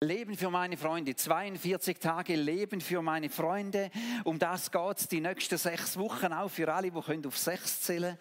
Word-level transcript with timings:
Leben 0.00 0.36
für 0.36 0.48
meine 0.48 0.76
Freunde, 0.76 1.16
42 1.16 1.98
Tage 1.98 2.36
Leben 2.36 2.80
für 2.80 3.02
meine 3.02 3.28
Freunde. 3.28 3.90
Um 4.22 4.38
das 4.38 4.70
geht 4.70 4.96
es 4.96 5.08
die 5.08 5.20
nächsten 5.20 5.58
sechs 5.58 5.96
Wochen 5.98 6.32
auch 6.32 6.48
für 6.48 6.72
alle, 6.72 6.92
die 6.92 7.00
können 7.00 7.26
auf 7.26 7.36
sechs 7.36 7.80
zählen 7.80 8.16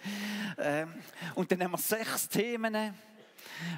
ähm, 0.57 0.91
Und 1.35 1.51
dann 1.51 1.63
haben 1.63 1.73
wir 1.73 1.77
sechs 1.77 2.29
Themen. 2.29 2.73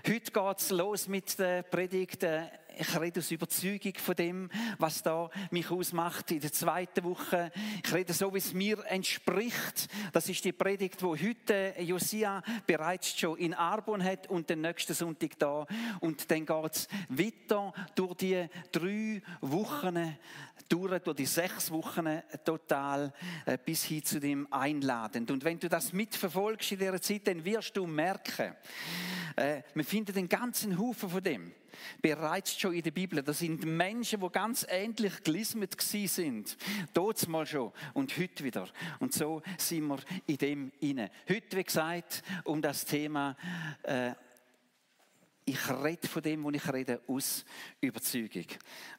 Heute 0.07 0.31
geht 0.31 0.59
es 0.59 0.69
los 0.69 1.09
mit 1.09 1.37
der 1.39 1.63
Predigt 1.63 2.23
äh, 2.23 2.43
ich 2.79 2.99
rede 2.99 3.19
aus 3.19 3.29
Überzeugung 3.29 3.93
von 3.97 4.15
dem, 4.15 4.49
was 4.77 5.03
da 5.03 5.29
mich 5.51 5.69
ausmacht 5.69 6.31
in 6.31 6.39
der 6.39 6.53
zweiten 6.53 7.03
Woche. 7.03 7.51
Ich 7.83 7.93
rede 7.93 8.13
so, 8.13 8.33
wie 8.33 8.37
es 8.37 8.53
mir 8.53 8.85
entspricht. 8.85 9.89
Das 10.13 10.29
ist 10.29 10.45
die 10.45 10.53
Predigt, 10.53 11.03
wo 11.03 11.15
heute 11.15 11.75
Josia 11.79 12.41
bereits 12.65 13.19
schon 13.19 13.37
in 13.37 13.53
Arbon 13.53 14.01
hat 14.01 14.27
und 14.27 14.49
den 14.49 14.61
nächsten 14.61 14.93
Sonntag 14.93 15.37
da. 15.39 15.65
Und 15.99 16.31
dann 16.31 16.45
geht 16.45 16.75
es 16.75 16.87
weiter 17.09 17.73
durch 17.95 18.13
die 18.15 18.47
drei 18.71 19.21
Wochen 19.41 20.17
durch, 20.69 20.99
durch 21.01 21.17
die 21.17 21.25
sechs 21.25 21.71
Wochen 21.71 22.21
total 22.45 23.11
äh, 23.45 23.57
bis 23.57 23.85
hin 23.85 24.03
zu 24.03 24.19
dem 24.19 24.47
Einladend. 24.51 25.31
Und 25.31 25.43
wenn 25.43 25.59
du 25.59 25.67
das 25.67 25.93
mitverfolgst 25.93 26.73
in 26.73 26.79
dieser 26.79 27.01
Zeit, 27.01 27.27
dann 27.27 27.43
wirst 27.43 27.75
du 27.75 27.87
merken, 27.87 28.55
äh, 29.35 29.63
man 29.73 29.85
findet 29.85 30.15
den 30.15 30.29
ganzen 30.29 30.77
Haufen 30.77 31.09
von 31.09 31.23
dem 31.23 31.51
bereits 32.01 32.59
schon 32.59 32.73
in 32.73 32.83
der 32.83 32.91
Bibel. 32.91 33.21
Das 33.23 33.39
sind 33.39 33.65
Menschen, 33.65 34.21
die 34.21 34.29
ganz 34.29 34.65
ähnlich 34.69 35.23
gelismet 35.23 35.79
sind. 35.81 36.57
Dort 36.93 37.27
mal 37.27 37.45
schon 37.45 37.71
und 37.93 38.17
heute 38.17 38.43
wieder. 38.43 38.67
Und 38.99 39.13
so 39.13 39.41
sind 39.57 39.87
wir 39.87 39.99
in 40.27 40.37
dem 40.37 40.71
inne. 40.79 41.09
Heute, 41.27 41.57
wie 41.57 41.63
gesagt, 41.63 42.23
um 42.43 42.61
das 42.61 42.85
Thema 42.85 43.35
äh, 43.83 44.13
ich 45.49 45.69
rede 45.69 46.07
von 46.07 46.21
dem, 46.21 46.43
wo 46.43 46.51
ich 46.51 46.71
rede, 46.71 47.01
aus 47.07 47.43
Überzeugung. 47.81 48.45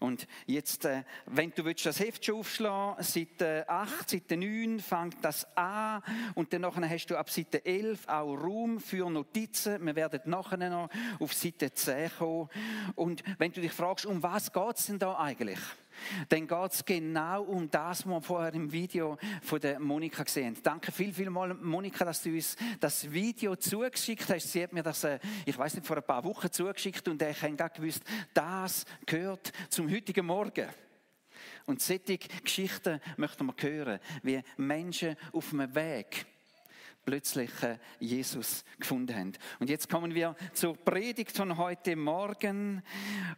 Und 0.01 0.27
jetzt, 0.47 0.85
äh, 0.85 1.05
wenn 1.27 1.53
du 1.53 1.65
willst, 1.65 1.87
das 1.87 2.01
Heft 2.01 2.25
schon 2.25 2.37
aufschlagen, 2.37 3.03
Seite 3.05 3.65
8, 3.69 4.11
Seite 4.11 4.37
9 4.37 4.81
fängt 4.81 5.25
das 5.25 5.47
an 5.57 6.03
und 6.35 6.53
dann 6.53 6.67
hast 6.67 7.07
du 7.07 7.17
ab 7.17 7.31
Seite 7.31 7.65
11 7.65 8.09
auch 8.09 8.35
Raum 8.35 8.81
für 8.81 9.09
Notizen. 9.09 9.85
Wir 9.87 9.95
werden 9.95 10.21
nachher 10.25 10.57
noch 10.57 10.91
auf 11.21 11.33
Seite 11.35 11.73
10 11.73 12.11
kommen. 12.19 12.49
Und 12.97 13.23
wenn 13.39 13.53
du 13.53 13.61
dich 13.61 13.73
fragst, 13.73 14.07
um 14.07 14.23
was 14.23 14.53
geht 14.53 14.77
es 14.77 14.87
denn 14.87 14.99
da 14.99 15.17
eigentlich? 15.19 15.61
Dann 16.29 16.47
geht 16.47 16.73
es 16.73 16.85
genau 16.85 17.43
um 17.43 17.71
das, 17.71 18.07
was 18.07 18.13
wir 18.13 18.23
vorher 18.23 18.55
im 18.55 18.71
Video 18.71 19.19
von 19.43 19.61
der 19.61 19.79
Monika 19.81 20.23
gesehen 20.23 20.55
haben. 20.55 20.63
Danke 20.63 20.93
viel, 20.93 21.13
viel 21.13 21.31
mal, 21.31 21.55
Monika, 21.55 22.05
dass 22.05 22.23
du 22.23 22.31
uns 22.31 22.57
das 22.79 23.11
Video 23.11 23.57
zugeschickt 23.57 24.29
hast. 24.29 24.53
Sie 24.53 24.63
hat 24.63 24.73
mir 24.73 24.83
das, 24.83 25.05
äh, 25.05 25.19
ich 25.45 25.57
weiß 25.57 25.75
nicht, 25.75 25.87
vor 25.87 25.97
ein 25.97 26.03
paar 26.03 26.25
Wochen 26.25 26.51
zugeschickt 26.51 27.07
und 27.09 27.21
ich 27.23 27.43
habe 27.43 27.55
gar 27.55 27.71
gewusst, 27.71 28.03
das 28.35 28.85
gehört 29.07 29.53
zum 29.69 29.91
heutigen 29.91 30.27
Morgen. 30.27 30.69
Und 31.67 31.81
solche 31.81 32.19
Geschichten 32.19 33.01
möchten 33.17 33.47
wir 33.47 33.55
hören, 33.59 34.01
wie 34.23 34.43
Menschen 34.57 35.17
auf 35.33 35.53
einem 35.53 35.75
Weg 35.75 36.27
plötzlich 37.05 37.51
äh, 37.63 37.79
Jesus 37.99 38.65
gefunden 38.79 39.17
haben. 39.17 39.33
Und 39.59 39.71
jetzt 39.71 39.89
kommen 39.89 40.15
wir 40.15 40.37
zur 40.53 40.77
Predigt 40.77 41.37
von 41.37 41.57
heute 41.57 41.97
Morgen 41.97 42.83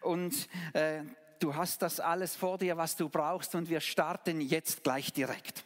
und 0.00 0.48
äh, 0.72 1.02
Du 1.42 1.56
hast 1.56 1.82
das 1.82 1.98
alles 1.98 2.36
vor 2.36 2.56
dir, 2.56 2.76
was 2.76 2.94
du 2.94 3.08
brauchst 3.08 3.56
und 3.56 3.68
wir 3.68 3.80
starten 3.80 4.40
jetzt 4.40 4.84
gleich 4.84 5.12
direkt. 5.12 5.64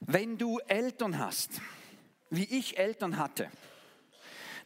Wenn 0.00 0.36
du 0.36 0.58
Eltern 0.66 1.20
hast, 1.20 1.60
wie 2.30 2.42
ich 2.42 2.76
Eltern 2.76 3.18
hatte, 3.18 3.48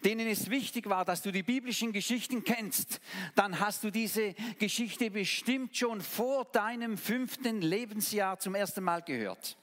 denen 0.02 0.26
es 0.28 0.48
wichtig 0.48 0.88
war, 0.88 1.04
dass 1.04 1.20
du 1.20 1.30
die 1.30 1.42
biblischen 1.42 1.92
Geschichten 1.92 2.42
kennst, 2.42 3.00
dann 3.34 3.60
hast 3.60 3.84
du 3.84 3.90
diese 3.90 4.32
Geschichte 4.58 5.10
bestimmt 5.10 5.76
schon 5.76 6.00
vor 6.00 6.46
deinem 6.46 6.96
fünften 6.96 7.60
Lebensjahr 7.60 8.38
zum 8.38 8.54
ersten 8.54 8.82
Mal 8.82 9.02
gehört. 9.02 9.58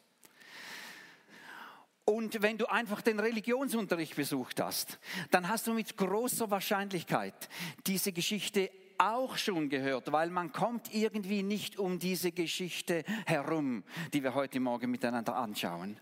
Und 2.06 2.44
wenn 2.44 2.60
du 2.60 2.68
einfach 2.68 3.02
den 3.02 3.20
Religionsunterricht 3.20 4.16
besucht 4.16 4.62
hast, 4.62 5.00
dann 5.32 5.50
hast 5.50 5.66
du 5.66 5.74
mit 5.74 5.98
großer 5.98 6.52
Wahrscheinlichkeit 6.52 7.50
diese 7.88 8.12
Geschichte 8.12 8.70
auch 8.98 9.38
schon 9.38 9.70
gehört, 9.70 10.12
weil 10.12 10.30
man 10.30 10.52
kommt 10.52 10.94
irgendwie 10.94 11.44
nicht 11.44 11.78
um 11.80 12.00
diese 12.00 12.32
Geschichte 12.32 13.04
herum, 13.26 13.84
die 14.14 14.24
wir 14.24 14.34
heute 14.34 14.60
Morgen 14.60 14.92
miteinander 14.92 15.36
anschauen. 15.36 16.00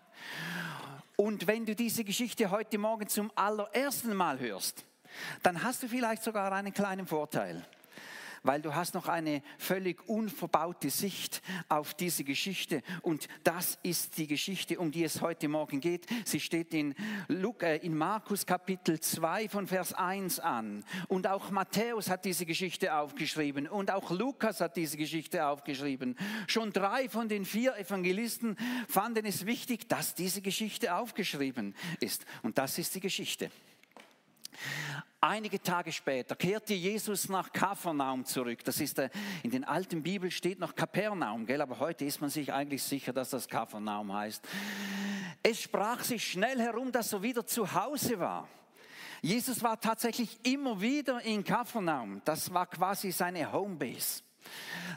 Und 1.17 1.47
wenn 1.47 1.65
du 1.65 1.75
diese 1.75 2.03
Geschichte 2.03 2.51
heute 2.51 2.77
Morgen 2.77 3.07
zum 3.07 3.31
allerersten 3.35 4.13
Mal 4.15 4.39
hörst, 4.39 4.85
dann 5.43 5.63
hast 5.63 5.83
du 5.83 5.87
vielleicht 5.87 6.23
sogar 6.23 6.51
einen 6.51 6.73
kleinen 6.73 7.05
Vorteil 7.05 7.65
weil 8.45 8.61
du 8.61 8.75
hast 8.75 8.93
noch 8.93 9.07
eine 9.07 9.41
völlig 9.57 10.07
unverbaute 10.07 10.89
Sicht 10.89 11.41
auf 11.67 11.93
diese 11.93 12.23
Geschichte. 12.23 12.83
Und 13.01 13.27
das 13.43 13.79
ist 13.83 14.17
die 14.17 14.27
Geschichte, 14.27 14.79
um 14.79 14.91
die 14.91 15.03
es 15.03 15.21
heute 15.21 15.47
Morgen 15.47 15.81
geht. 15.81 16.05
Sie 16.25 16.39
steht 16.39 16.73
in, 16.73 16.93
Luke, 17.27 17.65
äh, 17.65 17.77
in 17.77 17.97
Markus 17.97 18.45
Kapitel 18.45 18.99
2 18.99 19.49
von 19.49 19.67
Vers 19.67 19.93
1 19.93 20.39
an. 20.39 20.83
Und 21.07 21.27
auch 21.27 21.49
Matthäus 21.49 22.09
hat 22.09 22.25
diese 22.25 22.45
Geschichte 22.45 22.95
aufgeschrieben. 22.95 23.67
Und 23.67 23.89
auch 23.91 24.11
Lukas 24.11 24.61
hat 24.61 24.77
diese 24.77 24.97
Geschichte 24.97 25.45
aufgeschrieben. 25.47 26.15
Schon 26.47 26.71
drei 26.71 27.09
von 27.09 27.27
den 27.27 27.45
vier 27.45 27.75
Evangelisten 27.77 28.57
fanden 28.87 29.25
es 29.25 29.45
wichtig, 29.45 29.89
dass 29.89 30.13
diese 30.13 30.41
Geschichte 30.41 30.95
aufgeschrieben 30.95 31.75
ist. 31.99 32.25
Und 32.43 32.57
das 32.57 32.77
ist 32.77 32.93
die 32.93 32.99
Geschichte. 32.99 33.49
Einige 35.27 35.59
Tage 35.59 35.91
später 35.91 36.35
kehrte 36.35 36.75
Jesus 36.75 37.29
nach 37.29 37.51
Kapernaum 37.51 38.25
zurück. 38.25 38.63
Das 38.63 38.79
ist 38.79 38.99
äh, 38.99 39.09
in 39.41 39.49
den 39.49 39.63
alten 39.63 40.03
Bibeln 40.03 40.29
steht 40.29 40.59
noch 40.59 40.75
Kapernaum, 40.75 41.47
gell? 41.47 41.61
aber 41.63 41.79
heute 41.79 42.05
ist 42.05 42.21
man 42.21 42.29
sich 42.29 42.53
eigentlich 42.53 42.83
sicher, 42.83 43.11
dass 43.11 43.31
das 43.31 43.47
Kapernaum 43.47 44.13
heißt. 44.13 44.47
Es 45.41 45.63
sprach 45.63 46.03
sich 46.03 46.31
schnell 46.31 46.61
herum, 46.61 46.91
dass 46.91 47.11
er 47.11 47.23
wieder 47.23 47.43
zu 47.43 47.73
Hause 47.73 48.19
war. 48.19 48.47
Jesus 49.23 49.63
war 49.63 49.79
tatsächlich 49.79 50.37
immer 50.43 50.79
wieder 50.79 51.19
in 51.23 51.43
Kapernaum. 51.43 52.21
Das 52.23 52.53
war 52.53 52.67
quasi 52.67 53.11
seine 53.11 53.51
Homebase. 53.51 54.21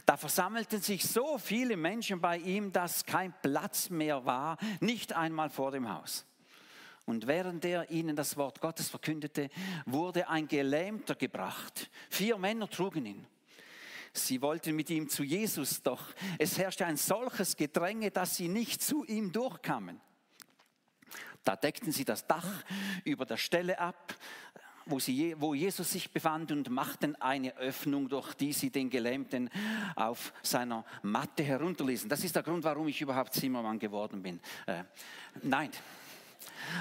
Da 0.04 0.18
versammelten 0.18 0.82
sich 0.82 1.06
so 1.06 1.38
viele 1.38 1.74
Menschen 1.74 2.20
bei 2.20 2.36
ihm, 2.36 2.70
dass 2.70 3.06
kein 3.06 3.32
Platz 3.40 3.88
mehr 3.88 4.26
war, 4.26 4.58
nicht 4.80 5.14
einmal 5.14 5.48
vor 5.48 5.70
dem 5.70 5.88
Haus. 5.88 6.27
Und 7.08 7.26
während 7.26 7.64
er 7.64 7.90
ihnen 7.90 8.14
das 8.16 8.36
Wort 8.36 8.60
Gottes 8.60 8.90
verkündete, 8.90 9.48
wurde 9.86 10.28
ein 10.28 10.46
Gelähmter 10.46 11.14
gebracht. 11.14 11.88
Vier 12.10 12.36
Männer 12.36 12.68
trugen 12.68 13.06
ihn. 13.06 13.26
Sie 14.12 14.42
wollten 14.42 14.76
mit 14.76 14.90
ihm 14.90 15.08
zu 15.08 15.22
Jesus, 15.24 15.82
doch 15.82 16.02
es 16.38 16.58
herrschte 16.58 16.84
ein 16.84 16.98
solches 16.98 17.56
Gedränge, 17.56 18.10
dass 18.10 18.36
sie 18.36 18.48
nicht 18.48 18.82
zu 18.82 19.04
ihm 19.04 19.32
durchkamen. 19.32 20.02
Da 21.44 21.56
deckten 21.56 21.92
sie 21.92 22.04
das 22.04 22.26
Dach 22.26 22.62
über 23.04 23.24
der 23.24 23.38
Stelle 23.38 23.78
ab, 23.78 24.14
wo, 24.84 24.98
sie, 24.98 25.34
wo 25.38 25.54
Jesus 25.54 25.90
sich 25.90 26.12
befand 26.12 26.52
und 26.52 26.68
machten 26.68 27.16
eine 27.22 27.56
Öffnung, 27.56 28.10
durch 28.10 28.34
die 28.34 28.52
sie 28.52 28.68
den 28.68 28.90
Gelähmten 28.90 29.48
auf 29.96 30.34
seiner 30.42 30.84
Matte 31.00 31.42
herunterließen. 31.42 32.10
Das 32.10 32.22
ist 32.22 32.36
der 32.36 32.42
Grund, 32.42 32.64
warum 32.64 32.86
ich 32.88 33.00
überhaupt 33.00 33.32
Zimmermann 33.32 33.78
geworden 33.78 34.22
bin. 34.22 34.40
Äh, 34.66 34.84
nein, 35.42 35.70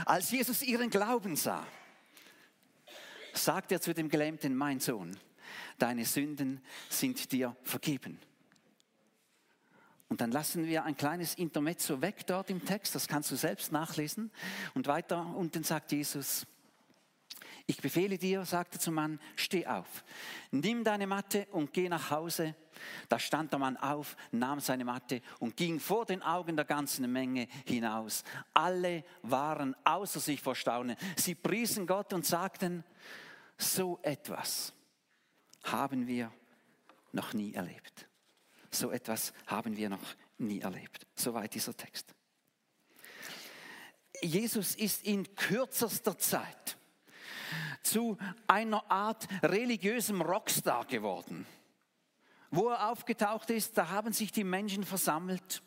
als 0.06 0.32
Jesus 0.32 0.62
ihren 0.62 0.90
Glauben 0.90 1.36
sah, 1.36 1.66
sagt 3.34 3.72
er 3.72 3.82
zu 3.82 3.94
dem 3.94 4.10
Gelähmten, 4.10 4.56
mein 4.56 4.80
Sohn, 4.80 5.18
deine 5.78 6.06
Sünden 6.06 6.62
sind 6.90 7.32
dir 7.32 7.56
vergeben. 7.64 8.20
Und 10.10 10.22
dann 10.22 10.32
lassen 10.32 10.66
wir 10.66 10.86
ein 10.86 10.96
kleines 10.96 11.36
Intermezzo 11.36 12.02
weg 12.02 12.26
dort 12.28 12.50
im 12.50 12.64
Text, 12.64 12.96
das 12.96 13.08
kannst 13.08 13.30
du 13.32 13.36
selbst 13.36 13.72
nachlesen. 13.72 14.32
Und 14.74 14.88
weiter 14.88 15.26
unten 15.36 15.64
sagt 15.64 15.92
Jesus, 15.92 16.46
ich 17.66 17.82
befehle 17.82 18.18
dir, 18.18 18.46
sagte 18.46 18.80
zum 18.80 18.94
Mann, 18.94 19.20
steh 19.36 19.68
auf, 19.68 20.06
nimm 20.52 20.86
deine 20.86 21.08
Matte 21.08 21.48
und 21.52 21.74
geh 21.74 21.90
nach 21.90 22.10
Hause. 22.12 22.56
Da 23.10 23.20
stand 23.20 23.52
der 23.52 23.60
Mann 23.60 23.78
auf, 23.78 24.16
nahm 24.32 24.60
seine 24.60 24.86
Matte 24.86 25.22
und 25.40 25.56
ging 25.58 25.80
vor 25.80 26.06
den 26.06 26.22
Augen 26.22 26.56
der 26.56 26.66
ganzen 26.66 27.12
Menge 27.12 27.48
hinaus. 27.66 28.24
Alle 28.54 29.04
waren 29.22 29.76
außer 29.84 30.20
sich 30.20 30.42
vor 30.42 30.56
Staunen. 30.56 30.98
Sie 31.16 31.36
priesen 31.36 31.88
Gott 31.88 32.14
und 32.14 32.26
sagten, 32.26 32.84
so 33.58 34.00
etwas 34.04 34.74
haben 35.64 36.08
wir 36.08 36.32
noch 37.12 37.34
nie 37.34 37.54
erlebt. 37.54 38.08
So 38.70 38.92
etwas 38.92 39.34
haben 39.48 39.76
wir 39.78 39.90
noch 39.90 40.16
nie 40.38 40.60
erlebt. 40.60 41.08
Soweit 41.16 41.54
dieser 41.54 41.76
Text. 41.76 42.14
Jesus 44.22 44.76
ist 44.76 45.04
in 45.04 45.36
kürzester 45.36 46.18
Zeit 46.18 46.78
zu 47.84 48.18
einer 48.48 48.90
Art 48.92 49.28
religiösem 49.44 50.22
Rockstar 50.22 50.86
geworden. 50.86 51.46
Wo 52.52 52.70
er 52.70 52.90
aufgetaucht 52.90 53.50
ist, 53.50 53.78
da 53.78 53.90
haben 53.90 54.14
sich 54.14 54.32
die 54.32 54.44
Menschen 54.44 54.84
versammelt 54.84 55.62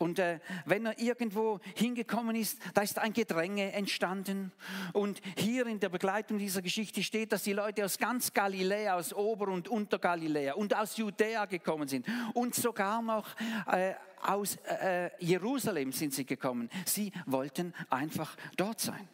Und 0.00 0.18
äh, 0.18 0.40
wenn 0.64 0.86
er 0.86 0.98
irgendwo 0.98 1.60
hingekommen 1.74 2.34
ist, 2.34 2.58
da 2.72 2.80
ist 2.80 2.98
ein 2.98 3.12
Gedränge 3.12 3.72
entstanden. 3.72 4.50
Und 4.94 5.20
hier 5.36 5.66
in 5.66 5.78
der 5.78 5.90
Begleitung 5.90 6.38
dieser 6.38 6.62
Geschichte 6.62 7.02
steht, 7.02 7.32
dass 7.32 7.42
die 7.42 7.52
Leute 7.52 7.84
aus 7.84 7.98
ganz 7.98 8.32
Galiläa, 8.32 8.94
aus 8.94 9.12
Ober- 9.12 9.48
und 9.48 9.68
Untergaliläa 9.68 10.54
und 10.54 10.74
aus 10.74 10.96
Judäa 10.96 11.44
gekommen 11.44 11.86
sind. 11.86 12.06
Und 12.32 12.54
sogar 12.54 13.02
noch 13.02 13.26
äh, 13.70 13.92
aus 14.22 14.56
äh, 14.56 15.10
Jerusalem 15.22 15.92
sind 15.92 16.14
sie 16.14 16.24
gekommen. 16.24 16.70
Sie 16.86 17.12
wollten 17.26 17.74
einfach 17.90 18.36
dort 18.56 18.80
sein. 18.80 19.06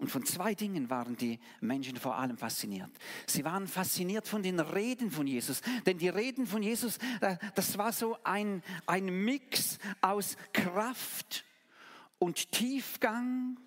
Und 0.00 0.10
von 0.10 0.24
zwei 0.24 0.54
Dingen 0.54 0.88
waren 0.88 1.14
die 1.14 1.38
Menschen 1.60 1.98
vor 1.98 2.16
allem 2.16 2.38
fasziniert. 2.38 2.90
Sie 3.26 3.44
waren 3.44 3.68
fasziniert 3.68 4.26
von 4.26 4.42
den 4.42 4.58
Reden 4.58 5.10
von 5.10 5.26
Jesus. 5.26 5.60
Denn 5.84 5.98
die 5.98 6.08
Reden 6.08 6.46
von 6.46 6.62
Jesus, 6.62 6.98
das 7.54 7.76
war 7.76 7.92
so 7.92 8.16
ein, 8.24 8.62
ein 8.86 9.04
Mix 9.04 9.78
aus 10.00 10.38
Kraft 10.54 11.44
und 12.18 12.50
Tiefgang 12.50 13.58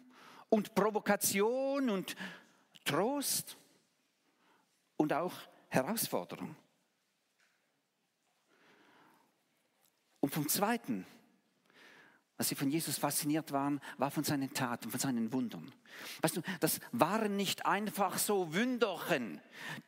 und 0.49 0.73
Provokation 0.73 1.91
und 1.91 2.15
Trost 2.83 3.55
und 4.97 5.13
auch 5.13 5.33
Herausforderung. 5.69 6.55
Und 10.19 10.33
vom 10.33 10.49
Zweiten 10.49 11.05
was 12.37 12.49
sie 12.49 12.55
von 12.55 12.69
Jesus 12.69 12.97
fasziniert 12.97 13.51
waren, 13.51 13.79
war 13.97 14.09
von 14.09 14.23
seinen 14.23 14.53
Taten, 14.53 14.89
von 14.89 14.99
seinen 14.99 15.31
Wundern. 15.31 15.71
Weißt 16.21 16.37
du, 16.37 16.41
das 16.59 16.79
waren 16.91 17.35
nicht 17.35 17.65
einfach 17.65 18.17
so 18.17 18.53
Wünderchen, 18.53 19.39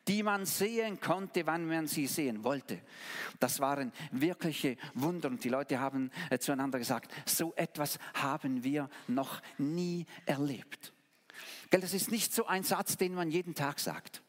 die 0.08 0.22
man 0.22 0.46
sehen 0.46 1.00
konnte, 1.00 1.48
wann 1.48 1.68
man 1.68 1.88
sie 1.88 2.06
sehen 2.06 2.44
wollte. 2.44 2.80
Das 3.40 3.60
waren 3.60 3.92
wirkliche 4.12 4.78
Wunder 4.94 5.30
und 5.30 5.44
die 5.44 5.50
Leute 5.50 5.80
haben 5.80 6.12
äh, 6.30 6.38
zueinander 6.38 6.78
gesagt, 6.78 7.12
so 7.26 7.54
etwas 7.56 7.98
haben 8.14 8.64
wir 8.64 8.90
noch 9.08 9.42
nie 9.58 10.06
erlebt. 10.26 10.94
Gell, 11.72 11.82
das 11.82 11.94
ist 11.94 12.12
nicht 12.12 12.32
so 12.32 12.46
ein 12.46 12.64
Satz, 12.64 12.98
den 12.98 13.16
man 13.16 13.32
jeden 13.32 13.56
Tag 13.56 13.80
sagt. 13.80 14.22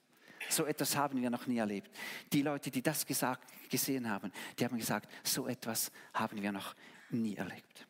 So 0.49 0.65
etwas 0.65 0.97
haben 0.97 1.21
wir 1.21 1.29
noch 1.29 1.47
nie 1.47 1.59
erlebt. 1.59 1.91
Die 2.33 2.43
Leute, 2.43 2.71
die 2.71 2.83
das 2.83 3.05
gesagt, 3.05 3.53
gesehen 3.69 4.09
haben, 4.09 4.33
die 4.59 4.65
haben 4.65 4.79
gesagt, 4.79 5.11
so 5.23 5.47
etwas 5.47 5.91
haben 6.15 6.41
wir 6.41 6.53
noch 6.53 6.75
nie 7.11 7.37
erlebt. 7.37 7.87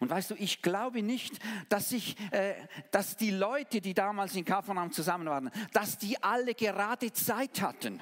Und 0.00 0.10
weißt 0.10 0.30
du, 0.30 0.34
ich 0.34 0.62
glaube 0.62 1.02
nicht, 1.02 1.38
dass, 1.68 1.92
ich, 1.92 2.16
äh, 2.32 2.54
dass 2.90 3.16
die 3.16 3.30
Leute, 3.30 3.80
die 3.80 3.94
damals 3.94 4.34
in 4.36 4.44
Kapernaum 4.44 4.92
zusammen 4.92 5.26
waren, 5.26 5.50
dass 5.72 5.98
die 5.98 6.22
alle 6.22 6.54
gerade 6.54 7.12
Zeit 7.12 7.60
hatten, 7.60 8.00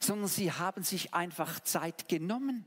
sondern 0.00 0.28
sie 0.28 0.52
haben 0.52 0.82
sich 0.82 1.14
einfach 1.14 1.60
Zeit 1.60 2.08
genommen. 2.08 2.66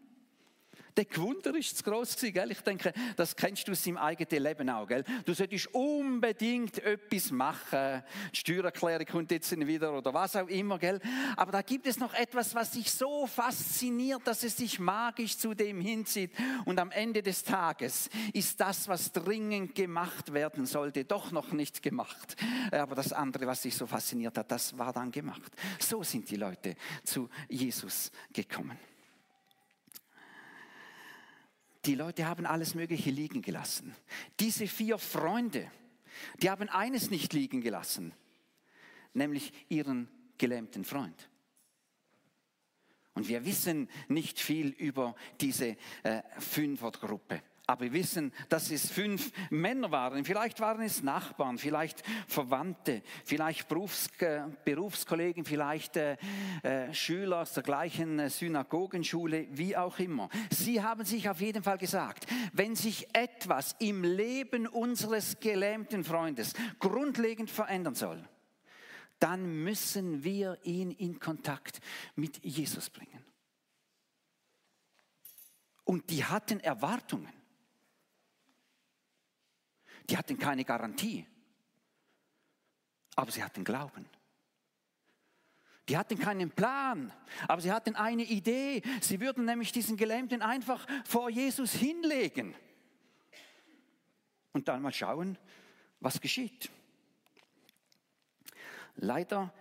Der 0.98 1.06
Gewunder 1.06 1.54
ist 1.56 1.78
zu 1.78 1.84
groß 1.84 2.16
gewesen, 2.16 2.34
gell? 2.34 2.52
Ich 2.52 2.62
denke, 2.62 2.94
das 3.18 3.36
kennst 3.36 3.68
du 3.68 3.74
aus 3.74 3.84
deinem 3.84 3.98
eigenen 3.98 4.44
Leben 4.44 4.70
auch, 4.70 4.88
gell? 4.88 5.04
Du 5.26 5.34
solltest 5.34 5.68
unbedingt 5.74 6.80
etwas 6.80 7.32
machen. 7.32 8.02
Die 8.34 8.38
Steuererklärung 8.38 9.06
kommt 9.06 9.32
jetzt 9.32 9.52
wieder 9.56 9.98
oder 9.98 10.14
was 10.14 10.38
auch 10.38 10.48
immer, 10.48 10.80
gell? 10.80 11.02
Aber 11.36 11.52
da 11.52 11.62
gibt 11.62 11.86
es 11.86 12.00
noch 12.00 12.14
etwas, 12.14 12.56
was 12.56 12.72
dich 12.72 12.92
so 12.92 13.28
fasziniert, 13.28 14.22
dass 14.26 14.44
es 14.44 14.56
dich 14.56 14.80
magisch 14.80 15.38
zu 15.38 15.54
dem 15.54 15.82
hinzieht. 15.82 16.32
Und 16.64 16.80
am 16.80 16.92
Ende 16.92 17.22
des 17.22 17.44
Tages 17.44 18.10
ist 18.32 18.62
das, 18.62 18.88
was 18.88 19.12
dringend 19.12 19.76
gemacht 19.76 20.32
werden 20.32 20.66
sollte, 20.66 21.04
doch 21.04 21.32
noch 21.32 21.52
nicht 21.52 21.84
gemacht. 21.84 22.38
Aber 22.72 22.96
das 22.96 23.12
andere, 23.12 23.48
was 23.48 23.64
dich 23.64 23.76
so 23.76 23.86
fasziniert 23.86 24.38
hat, 24.38 24.50
das 24.50 24.78
war 24.78 24.94
dann 24.94 25.12
gemacht. 25.12 25.52
So 25.78 26.04
sind 26.04 26.30
die 26.30 26.38
Leute 26.38 26.76
zu 27.04 27.30
Jesus 27.50 28.12
gekommen. 28.32 28.95
Die 31.86 31.96
Leute 31.96 32.26
haben 32.26 32.46
alles 32.46 32.74
Mögliche 32.74 33.12
liegen 33.12 33.42
gelassen. 33.42 33.96
Diese 34.40 34.68
vier 34.68 34.98
Freunde, 34.98 35.70
die 36.42 36.50
haben 36.50 36.70
eines 36.70 37.12
nicht 37.12 37.34
liegen 37.34 37.62
gelassen, 37.62 38.14
nämlich 39.14 39.54
ihren 39.70 40.10
gelähmten 40.38 40.84
Freund. 40.84 41.30
Und 43.14 43.28
wir 43.30 43.46
wissen 43.46 43.90
nicht 44.10 44.40
viel 44.40 44.70
über 44.70 45.16
diese 45.40 45.78
äh, 46.04 46.22
Fünfergruppe. 46.38 47.42
Aber 47.68 47.86
wir 47.86 47.94
wissen, 47.94 48.32
dass 48.50 48.70
es 48.70 48.92
fünf 48.92 49.32
Männer 49.50 49.90
waren. 49.90 50.24
Vielleicht 50.24 50.60
waren 50.60 50.84
es 50.84 51.02
Nachbarn, 51.02 51.58
vielleicht 51.58 52.04
Verwandte, 52.28 53.02
vielleicht 53.24 53.68
Berufs 53.68 54.10
Berufskollegen, 54.64 55.46
vielleicht 55.46 55.98
äh, 55.98 56.18
äh, 56.62 56.94
Schüler 56.94 57.42
aus 57.42 57.54
der 57.54 57.64
gleichen 57.64 58.20
äh, 58.20 58.30
Synagogenschule, 58.30 59.48
wie 59.52 59.76
auch 59.76 59.98
immer. 59.98 60.30
Sie 60.52 60.84
haben 60.84 61.06
sich 61.06 61.28
auf 61.28 61.42
jeden 61.42 61.64
Fall 61.64 61.80
gesagt, 61.80 62.28
wenn 62.54 62.76
sich 62.76 63.08
etwas 63.14 63.76
im 63.80 64.04
Leben 64.04 64.68
unseres 64.68 65.40
gelähmten 65.40 66.04
Freundes 66.04 66.54
grundlegend 66.80 67.50
verändern 67.50 67.96
soll, 67.96 68.24
dann 69.18 69.64
müssen 69.64 70.24
wir 70.24 70.60
ihn 70.64 70.92
in 70.92 71.20
Kontakt 71.20 71.80
mit 72.16 72.44
Jesus 72.46 72.92
bringen. 72.92 73.26
Und 75.84 76.10
die 76.10 76.24
hatten 76.24 76.60
Erwartungen. 76.60 77.35
Die 80.10 80.18
hatten 80.18 80.38
keine 80.38 80.64
Garantie, 80.64 81.26
aber 83.16 83.32
sie 83.32 83.44
hatten 83.44 83.64
Glauben. 83.64 84.06
Die 85.88 85.98
hatten 85.98 86.18
keinen 86.18 86.50
Plan, 86.50 87.14
aber 87.48 87.62
sie 87.62 87.72
hatten 87.72 87.96
eine 87.96 88.24
Idee. 88.24 88.82
Sie 89.02 89.20
würden 89.20 89.46
nämlich 89.46 89.72
diesen 89.72 89.98
Gelähmten 89.98 90.42
einfach 90.42 90.86
vor 91.06 91.30
Jesus 91.30 91.74
hinlegen 91.74 92.56
und 94.52 94.68
dann 94.68 94.82
mal 94.82 94.94
schauen, 94.94 95.38
was 96.00 96.20
geschieht. 96.20 96.72
Leider, 98.96 99.54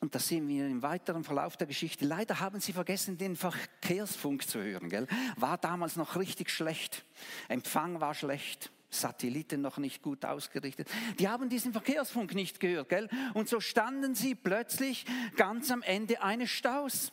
und 0.00 0.14
das 0.14 0.28
sehen 0.28 0.46
wir 0.46 0.66
im 0.66 0.82
weiteren 0.82 1.24
Verlauf 1.24 1.56
der 1.56 1.66
Geschichte, 1.66 2.04
leider 2.04 2.38
haben 2.38 2.60
sie 2.60 2.72
vergessen, 2.72 3.18
den 3.18 3.34
Verkehrsfunk 3.34 4.46
zu 4.46 4.62
hören. 4.62 4.90
Gell? 4.90 5.08
War 5.36 5.58
damals 5.58 5.96
noch 5.96 6.16
richtig 6.16 6.50
schlecht. 6.50 7.04
Empfang 7.48 8.00
war 8.00 8.14
schlecht. 8.14 8.70
Satelliten 8.90 9.60
noch 9.60 9.78
nicht 9.78 10.02
gut 10.02 10.24
ausgerichtet. 10.24 10.88
Die 11.18 11.28
haben 11.28 11.48
diesen 11.48 11.72
Verkehrsfunk 11.72 12.34
nicht 12.34 12.60
gehört, 12.60 12.88
gell? 12.88 13.08
Und 13.34 13.48
so 13.48 13.60
standen 13.60 14.14
sie 14.14 14.34
plötzlich 14.34 15.04
ganz 15.36 15.70
am 15.70 15.82
Ende 15.82 16.22
eines 16.22 16.50
Staus. 16.50 17.12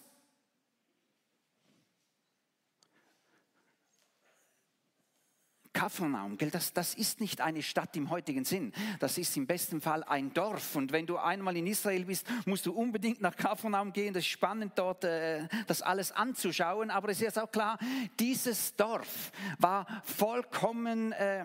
Kapernaum, 5.74 6.38
gell, 6.38 6.52
das, 6.52 6.72
das 6.72 6.94
ist 6.94 7.20
nicht 7.20 7.42
eine 7.42 7.64
Stadt 7.64 7.96
im 7.98 8.10
heutigen 8.12 8.46
Sinn. 8.46 8.72
Das 9.00 9.18
ist 9.18 9.36
im 9.36 9.48
besten 9.48 9.82
Fall 9.82 10.04
ein 10.04 10.32
Dorf. 10.34 10.76
Und 10.76 10.92
wenn 10.92 11.08
du 11.08 11.18
einmal 11.18 11.58
in 11.58 11.66
Israel 11.66 12.06
bist, 12.06 12.26
musst 12.46 12.68
du 12.68 12.72
unbedingt 12.72 13.22
nach 13.22 13.36
Kapernaum 13.36 13.92
gehen. 13.92 14.14
Das 14.14 14.24
ist 14.24 14.30
spannend, 14.30 14.74
dort 14.76 15.04
äh, 15.04 15.48
das 15.68 15.82
alles 15.82 16.12
anzuschauen. 16.12 16.92
Aber 16.92 17.10
es 17.10 17.22
ist 17.22 17.40
auch 17.40 17.52
klar, 17.52 17.80
dieses 18.20 18.76
Dorf 18.76 19.32
war 19.58 20.02
vollkommen 20.06 21.12
äh, 21.12 21.44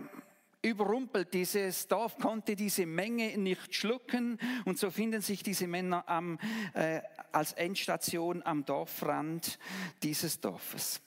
überrumpelt. 0.62 1.32
Dieses 1.34 1.86
Dorf 1.86 2.18
konnte 2.18 2.56
diese 2.56 2.86
Menge 2.86 3.36
nicht 3.38 3.74
schlucken. 3.74 4.38
Und 4.64 4.78
so 4.78 4.90
finden 4.90 5.22
sich 5.22 5.42
diese 5.42 5.66
Männer 5.66 6.08
am, 6.08 6.38
äh, 6.74 7.00
als 7.32 7.52
Endstation 7.52 8.42
am 8.42 8.64
Dorfrand 8.64 9.58
dieses 10.02 10.40
Dorfes. 10.40 11.00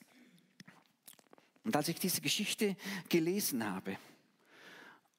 Und 1.64 1.76
als 1.76 1.90
ich 1.90 2.00
diese 2.00 2.22
Geschichte 2.22 2.76
gelesen 3.10 3.70
habe, 3.70 3.98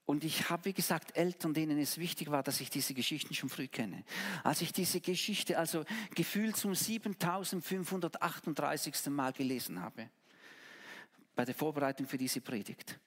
und 0.05 0.25
ich 0.25 0.51
habe, 0.51 0.65
wie 0.67 0.73
gesagt, 0.73 1.17
Eltern, 1.17 1.55
denen 1.55 1.79
es 1.79 1.97
wichtig 1.97 2.31
war, 2.31 2.43
dass 2.43 2.61
ich 2.61 2.71
diese 2.71 2.93
Geschichten 2.93 3.35
schon 3.35 3.49
früh 3.49 3.69
kenne. 3.69 4.05
Als 4.43 4.61
ich 4.61 4.73
diese 4.73 5.01
Geschichte 5.01 5.57
also 5.57 5.85
gefühlt 6.15 6.57
zum 6.57 6.75
7538. 6.75 9.11
Mal 9.11 9.33
gelesen 9.33 9.81
habe, 9.81 10.11
bei 11.35 11.45
der 11.45 11.55
Vorbereitung 11.55 12.07
für 12.07 12.19
diese 12.19 12.41
Predigt, 12.41 12.99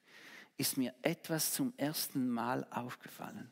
ist 0.56 0.76
mir 0.76 0.94
etwas 1.02 1.52
zum 1.52 1.72
ersten 1.76 2.28
Mal 2.28 2.66
aufgefallen. 2.70 3.50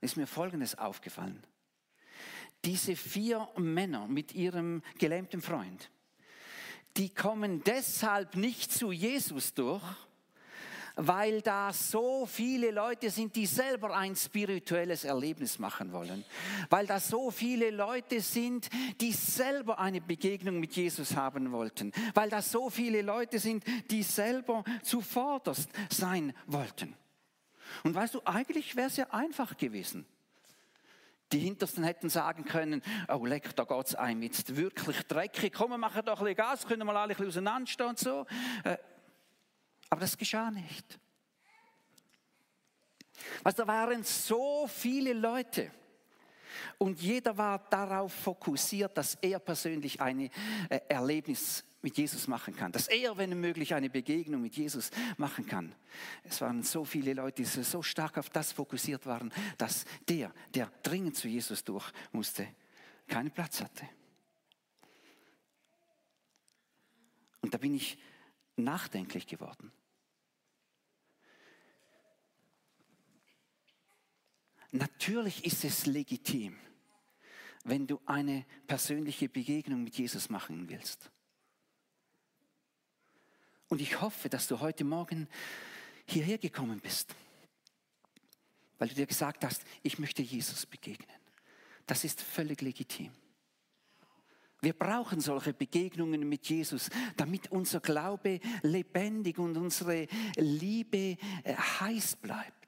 Ist 0.00 0.16
mir 0.16 0.26
Folgendes 0.26 0.76
aufgefallen. 0.76 1.42
Diese 2.64 2.96
vier 2.96 3.48
Männer 3.56 4.06
mit 4.08 4.32
ihrem 4.32 4.82
gelähmten 4.98 5.40
Freund, 5.40 5.90
die 6.96 7.08
kommen 7.08 7.62
deshalb 7.64 8.36
nicht 8.36 8.72
zu 8.72 8.92
Jesus 8.92 9.54
durch, 9.54 9.84
weil 11.02 11.40
da 11.40 11.72
so 11.72 12.26
viele 12.26 12.70
Leute 12.70 13.08
sind, 13.08 13.34
die 13.34 13.46
selber 13.46 13.96
ein 13.96 14.14
spirituelles 14.14 15.04
Erlebnis 15.04 15.58
machen 15.58 15.92
wollen. 15.92 16.24
Weil 16.68 16.86
da 16.86 17.00
so 17.00 17.30
viele 17.30 17.70
Leute 17.70 18.20
sind, 18.20 18.68
die 19.00 19.12
selber 19.12 19.78
eine 19.78 20.02
Begegnung 20.02 20.60
mit 20.60 20.76
Jesus 20.76 21.16
haben 21.16 21.52
wollten. 21.52 21.92
Weil 22.12 22.28
da 22.28 22.42
so 22.42 22.68
viele 22.68 23.00
Leute 23.00 23.38
sind, 23.38 23.64
die 23.90 24.02
selber 24.02 24.62
zuvorderst 24.82 25.70
sein 25.88 26.34
wollten. 26.46 26.94
Und 27.82 27.94
weißt 27.94 28.14
du, 28.16 28.20
eigentlich 28.26 28.76
wäre 28.76 28.88
es 28.88 28.96
ja 28.98 29.06
einfach 29.10 29.56
gewesen. 29.56 30.04
Die 31.32 31.38
Hintersten 31.38 31.84
hätten 31.84 32.10
sagen 32.10 32.44
können, 32.44 32.82
oh 33.08 33.24
leck, 33.24 33.56
da 33.56 33.64
geht 33.64 33.86
es 33.86 33.94
einem 33.94 34.22
jetzt 34.22 34.56
wirklich 34.56 35.00
dreckig, 35.04 35.52
komm, 35.52 35.70
wir 35.70 35.78
machen 35.78 36.02
doch 36.04 36.18
ein 36.18 36.24
bisschen 36.24 36.36
Gas, 36.36 36.66
können 36.66 36.84
wir 36.84 36.92
alle 36.92 37.02
ein 37.02 37.08
bisschen 37.10 37.28
auseinanderstehen 37.28 37.88
und 37.90 37.98
so. 37.98 38.26
Aber 39.90 40.00
das 40.00 40.16
geschah 40.16 40.50
nicht. 40.50 40.98
Was, 43.42 43.54
da 43.56 43.66
waren 43.66 44.02
so 44.04 44.66
viele 44.68 45.12
Leute. 45.12 45.70
Und 46.78 47.00
jeder 47.00 47.36
war 47.36 47.58
darauf 47.68 48.12
fokussiert, 48.12 48.96
dass 48.96 49.16
er 49.16 49.38
persönlich 49.38 50.00
ein 50.00 50.30
äh, 50.68 50.80
Erlebnis 50.88 51.64
mit 51.82 51.96
Jesus 51.96 52.28
machen 52.28 52.54
kann, 52.54 52.72
dass 52.72 52.88
er, 52.88 53.16
wenn 53.16 53.38
möglich, 53.40 53.74
eine 53.74 53.88
Begegnung 53.88 54.42
mit 54.42 54.56
Jesus 54.56 54.90
machen 55.16 55.46
kann. 55.46 55.74
Es 56.24 56.40
waren 56.40 56.62
so 56.62 56.84
viele 56.84 57.14
Leute, 57.14 57.42
die 57.42 57.44
so 57.44 57.82
stark 57.82 58.18
auf 58.18 58.28
das 58.28 58.52
fokussiert 58.52 59.06
waren, 59.06 59.32
dass 59.56 59.84
der, 60.08 60.32
der 60.54 60.70
dringend 60.82 61.16
zu 61.16 61.28
Jesus 61.28 61.64
durch 61.64 61.90
musste, 62.12 62.46
keinen 63.06 63.30
Platz 63.30 63.60
hatte. 63.62 63.88
Und 67.40 67.54
da 67.54 67.58
bin 67.58 67.74
ich 67.74 67.98
nachdenklich 68.56 69.26
geworden. 69.26 69.72
Natürlich 74.72 75.44
ist 75.44 75.64
es 75.64 75.86
legitim, 75.86 76.56
wenn 77.64 77.86
du 77.86 78.00
eine 78.06 78.44
persönliche 78.66 79.28
Begegnung 79.28 79.82
mit 79.82 79.96
Jesus 79.96 80.30
machen 80.30 80.68
willst. 80.68 81.10
Und 83.68 83.80
ich 83.80 84.00
hoffe, 84.00 84.28
dass 84.28 84.46
du 84.48 84.60
heute 84.60 84.84
Morgen 84.84 85.28
hierher 86.06 86.38
gekommen 86.38 86.80
bist, 86.80 87.14
weil 88.78 88.88
du 88.88 88.94
dir 88.94 89.06
gesagt 89.06 89.44
hast, 89.44 89.62
ich 89.82 89.98
möchte 89.98 90.22
Jesus 90.22 90.66
begegnen. 90.66 91.16
Das 91.86 92.04
ist 92.04 92.20
völlig 92.20 92.60
legitim. 92.62 93.12
Wir 94.60 94.72
brauchen 94.74 95.20
solche 95.20 95.54
Begegnungen 95.54 96.28
mit 96.28 96.48
Jesus, 96.48 96.90
damit 97.16 97.50
unser 97.50 97.80
Glaube 97.80 98.40
lebendig 98.62 99.38
und 99.38 99.56
unsere 99.56 100.06
Liebe 100.36 101.16
äh, 101.44 101.54
heiß 101.54 102.16
bleibt. 102.16 102.59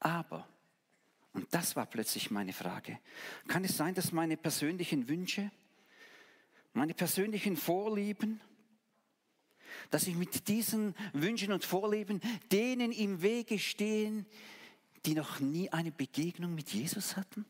Aber, 0.00 0.48
und 1.32 1.46
das 1.54 1.76
war 1.76 1.86
plötzlich 1.86 2.30
meine 2.30 2.52
Frage, 2.52 2.98
kann 3.46 3.64
es 3.64 3.76
sein, 3.76 3.94
dass 3.94 4.12
meine 4.12 4.36
persönlichen 4.36 5.08
Wünsche, 5.08 5.50
meine 6.72 6.94
persönlichen 6.94 7.56
Vorlieben, 7.56 8.40
dass 9.90 10.06
ich 10.06 10.16
mit 10.16 10.48
diesen 10.48 10.94
Wünschen 11.12 11.52
und 11.52 11.64
Vorlieben 11.64 12.20
denen 12.50 12.92
im 12.92 13.22
Wege 13.22 13.58
stehen, 13.58 14.26
die 15.04 15.14
noch 15.14 15.38
nie 15.38 15.70
eine 15.70 15.92
Begegnung 15.92 16.54
mit 16.54 16.70
Jesus 16.70 17.16
hatten? 17.16 17.44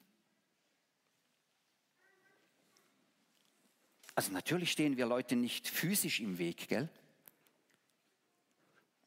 Also 4.15 4.33
natürlich 4.33 4.73
stehen 4.73 4.97
wir 4.97 5.07
Leute 5.07 5.37
nicht 5.37 5.69
physisch 5.69 6.21
im 6.21 6.39
Weg, 6.39 6.69
gell? 6.69 6.91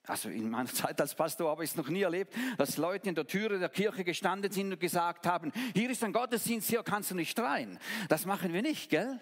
Also 0.06 0.30
in 0.30 0.50
meiner 0.50 0.70
Zeit 0.74 1.00
als 1.00 1.16
Pastor 1.16 1.50
habe 1.50 1.64
ich 1.64 1.72
es 1.72 1.76
noch 1.76 1.90
nie 1.90 2.02
erlebt, 2.02 2.36
dass 2.58 2.78
Leute 2.78 3.10
in 3.10 3.16
der 3.16 3.28
Türe 3.28 3.60
der 3.60 3.70
Kirche 3.70 4.04
gestanden 4.04 4.52
sind 4.52 4.72
und 4.72 4.80
gesagt 4.80 5.26
haben, 5.26 5.52
hier 5.74 5.90
ist 5.90 6.04
ein 6.04 6.14
Gottesdienst, 6.14 6.70
hier 6.70 6.84
kannst 6.84 7.12
du 7.12 7.16
nicht 7.16 7.40
rein. 7.40 7.80
Das 8.10 8.26
machen 8.26 8.54
wir 8.54 8.62
nicht, 8.62 8.90
gell? 8.90 9.20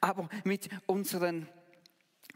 Aber 0.00 0.28
mit 0.44 0.68
unseren 0.86 1.48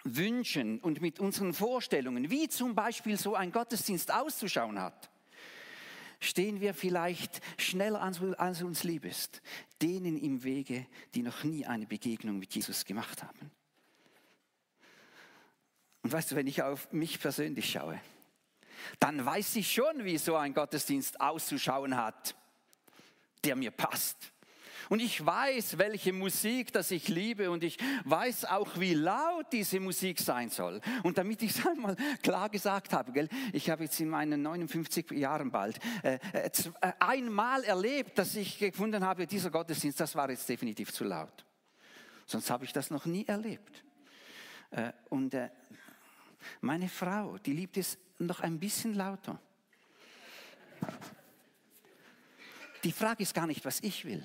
Wünschen 0.04 0.80
und 0.80 1.02
mit 1.02 1.20
unseren 1.20 1.52
Vorstellungen, 1.52 2.30
wie 2.30 2.48
zum 2.48 2.74
Beispiel 2.74 3.18
so 3.18 3.34
ein 3.34 3.52
Gottesdienst 3.52 4.12
auszuschauen 4.12 4.80
hat, 4.80 5.10
stehen 6.20 6.60
wir 6.60 6.74
vielleicht 6.74 7.40
schneller 7.58 8.00
als 8.02 8.62
uns 8.62 8.84
lieb 8.84 9.04
ist, 9.04 9.42
denen 9.82 10.16
im 10.18 10.42
Wege, 10.42 10.86
die 11.14 11.22
noch 11.22 11.44
nie 11.44 11.66
eine 11.66 11.86
Begegnung 11.86 12.38
mit 12.38 12.54
Jesus 12.54 12.84
gemacht 12.84 13.22
haben. 13.22 13.50
Und 16.02 16.12
weißt 16.12 16.30
du, 16.30 16.36
wenn 16.36 16.46
ich 16.46 16.62
auf 16.62 16.90
mich 16.92 17.20
persönlich 17.20 17.70
schaue, 17.70 18.00
dann 18.98 19.24
weiß 19.24 19.56
ich 19.56 19.72
schon, 19.72 20.04
wie 20.04 20.18
so 20.18 20.36
ein 20.36 20.54
Gottesdienst 20.54 21.20
auszuschauen 21.20 21.96
hat, 21.96 22.34
der 23.44 23.56
mir 23.56 23.70
passt. 23.70 24.32
Und 24.90 25.00
ich 25.00 25.24
weiß, 25.24 25.78
welche 25.78 26.12
Musik 26.12 26.72
das 26.72 26.90
ich 26.90 27.06
liebe 27.06 27.48
und 27.52 27.62
ich 27.62 27.78
weiß 28.04 28.46
auch, 28.46 28.80
wie 28.80 28.94
laut 28.94 29.46
diese 29.52 29.78
Musik 29.78 30.18
sein 30.18 30.50
soll. 30.50 30.80
Und 31.04 31.16
damit 31.16 31.42
ich 31.42 31.52
es 31.52 31.64
einmal 31.66 31.94
klar 32.24 32.48
gesagt 32.48 32.92
habe, 32.92 33.12
gell, 33.12 33.28
ich 33.52 33.70
habe 33.70 33.84
jetzt 33.84 34.00
in 34.00 34.08
meinen 34.08 34.42
59 34.42 35.12
Jahren 35.12 35.52
bald 35.52 35.78
äh, 36.02 36.18
äh, 36.32 36.50
äh, 36.80 36.92
einmal 36.98 37.62
erlebt, 37.62 38.18
dass 38.18 38.34
ich 38.34 38.58
gefunden 38.58 39.04
habe, 39.04 39.28
dieser 39.28 39.50
Gottesdienst, 39.50 40.00
das 40.00 40.16
war 40.16 40.28
jetzt 40.28 40.48
definitiv 40.48 40.92
zu 40.92 41.04
laut. 41.04 41.44
Sonst 42.26 42.50
habe 42.50 42.64
ich 42.64 42.72
das 42.72 42.90
noch 42.90 43.06
nie 43.06 43.24
erlebt. 43.28 43.84
Äh, 44.72 44.92
und 45.08 45.34
äh, 45.34 45.50
meine 46.60 46.88
Frau, 46.88 47.38
die 47.38 47.52
liebt 47.52 47.76
es 47.76 47.98
noch 48.18 48.40
ein 48.40 48.58
bisschen 48.58 48.94
lauter. 48.94 49.40
Die 52.84 52.92
Frage 52.92 53.22
ist 53.22 53.34
gar 53.34 53.46
nicht, 53.46 53.64
was 53.64 53.80
ich 53.82 54.04
will. 54.04 54.24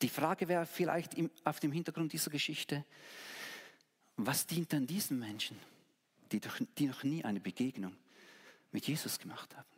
Die 0.00 0.08
Frage 0.08 0.48
wäre 0.48 0.66
vielleicht 0.66 1.14
auf 1.44 1.60
dem 1.60 1.72
Hintergrund 1.72 2.12
dieser 2.12 2.30
Geschichte, 2.30 2.84
was 4.16 4.46
dient 4.46 4.72
dann 4.72 4.86
diesen 4.86 5.18
Menschen, 5.18 5.56
die, 6.30 6.40
doch, 6.40 6.58
die 6.78 6.86
noch 6.86 7.02
nie 7.02 7.24
eine 7.24 7.40
Begegnung 7.40 7.96
mit 8.72 8.86
Jesus 8.86 9.18
gemacht 9.18 9.56
haben? 9.56 9.68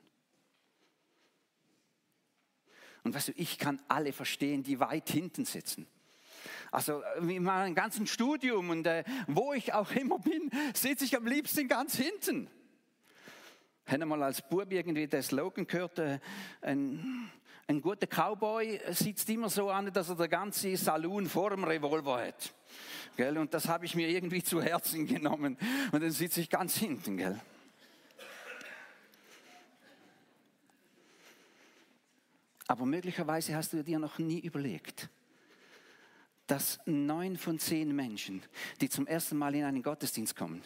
Und 3.03 3.15
weißt 3.15 3.29
du, 3.29 3.33
ich 3.37 3.59
kann 3.59 3.81
alle 3.87 4.13
verstehen, 4.13 4.63
die 4.63 4.81
weit 4.81 5.11
hinten 5.11 5.45
sitzen. 5.45 5.87
Also 6.71 7.03
in 7.21 7.43
meinem 7.43 7.75
ganzen 7.75 8.07
Studium 8.07 8.71
und 8.71 8.87
äh, 8.87 9.05
wo 9.27 9.53
ich 9.53 9.73
auch 9.73 9.91
immer 9.93 10.19
bin, 10.19 10.51
sitze 10.75 11.05
ich 11.05 11.17
am 11.17 11.27
liebsten 11.27 11.69
ganz 11.69 11.97
hinten. 11.97 12.49
Ich 13.87 13.93
habe 13.93 14.07
mal 14.07 14.23
als 14.23 14.41
Bub 14.41 14.73
irgendwie 14.73 15.07
der 15.07 15.23
Slogan 15.23 15.67
gehört, 15.67 15.99
äh, 15.99 16.19
ein, 16.63 17.31
ein 17.67 17.81
guter 17.81 18.07
Cowboy 18.07 18.81
sitzt 18.91 19.29
immer 19.29 19.51
so 19.51 19.71
an, 19.71 19.93
dass 19.93 20.09
er 20.09 20.17
der 20.17 20.29
ganze 20.29 20.77
Saloon 20.77 21.27
vor 21.27 21.51
dem 21.51 21.65
Revolver 21.65 22.27
hat. 22.27 22.55
Gell? 23.17 23.37
Und 23.39 23.53
das 23.55 23.69
habe 23.69 23.85
ich 23.85 23.95
mir 23.95 24.09
irgendwie 24.09 24.43
zu 24.43 24.63
Herzen 24.63 25.07
genommen. 25.07 25.59
Und 25.93 26.03
dann 26.03 26.11
sitze 26.11 26.41
ich 26.41 26.51
ganz 26.51 26.77
hinten. 26.77 27.17
Gell? 27.17 27.41
Aber 32.67 32.87
möglicherweise 32.87 33.55
hast 33.55 33.73
du 33.73 33.85
dir 33.85 33.99
noch 33.99 34.19
nie 34.19 34.41
überlegt, 34.41 35.11
dass 36.47 36.79
neun 36.87 37.37
von 37.37 37.59
zehn 37.59 37.95
Menschen, 37.95 38.43
die 38.81 38.89
zum 38.89 39.07
ersten 39.07 39.37
Mal 39.37 39.55
in 39.55 39.65
einen 39.65 39.83
Gottesdienst 39.83 40.37
kommen, 40.37 40.63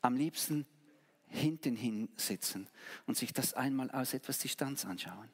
am 0.00 0.16
liebsten 0.16 0.66
hinten 1.28 1.76
hin 1.76 2.08
sitzen 2.16 2.68
und 3.06 3.16
sich 3.16 3.32
das 3.32 3.54
einmal 3.54 3.90
aus 3.90 4.14
etwas 4.14 4.38
Distanz 4.38 4.84
anschauen. 4.84 5.28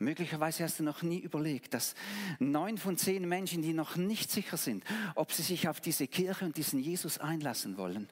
Möglicherweise 0.00 0.62
hast 0.62 0.78
du 0.78 0.84
noch 0.84 1.02
nie 1.02 1.18
überlegt, 1.18 1.74
dass 1.74 1.94
neun 2.38 2.78
von 2.78 2.96
zehn 2.96 3.28
Menschen, 3.28 3.62
die 3.62 3.72
noch 3.72 3.96
nicht 3.96 4.30
sicher 4.30 4.56
sind, 4.56 4.84
ob 5.16 5.32
sie 5.32 5.42
sich 5.42 5.68
auf 5.68 5.80
diese 5.80 6.06
Kirche 6.06 6.44
und 6.44 6.56
diesen 6.56 6.78
Jesus 6.78 7.18
einlassen 7.18 7.76
wollen, 7.76 8.08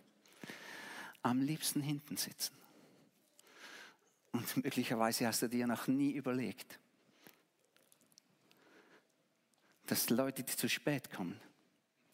am 1.23 1.41
liebsten 1.41 1.81
hinten 1.81 2.17
sitzen. 2.17 2.55
Und 4.33 4.65
möglicherweise 4.65 5.27
hast 5.27 5.43
du 5.43 5.49
dir 5.49 5.67
noch 5.67 5.87
nie 5.87 6.11
überlegt, 6.11 6.79
dass 9.87 10.11
Leute, 10.11 10.43
die 10.43 10.57
zu 10.57 10.69
spät 10.69 11.11
kommen, 11.11 11.41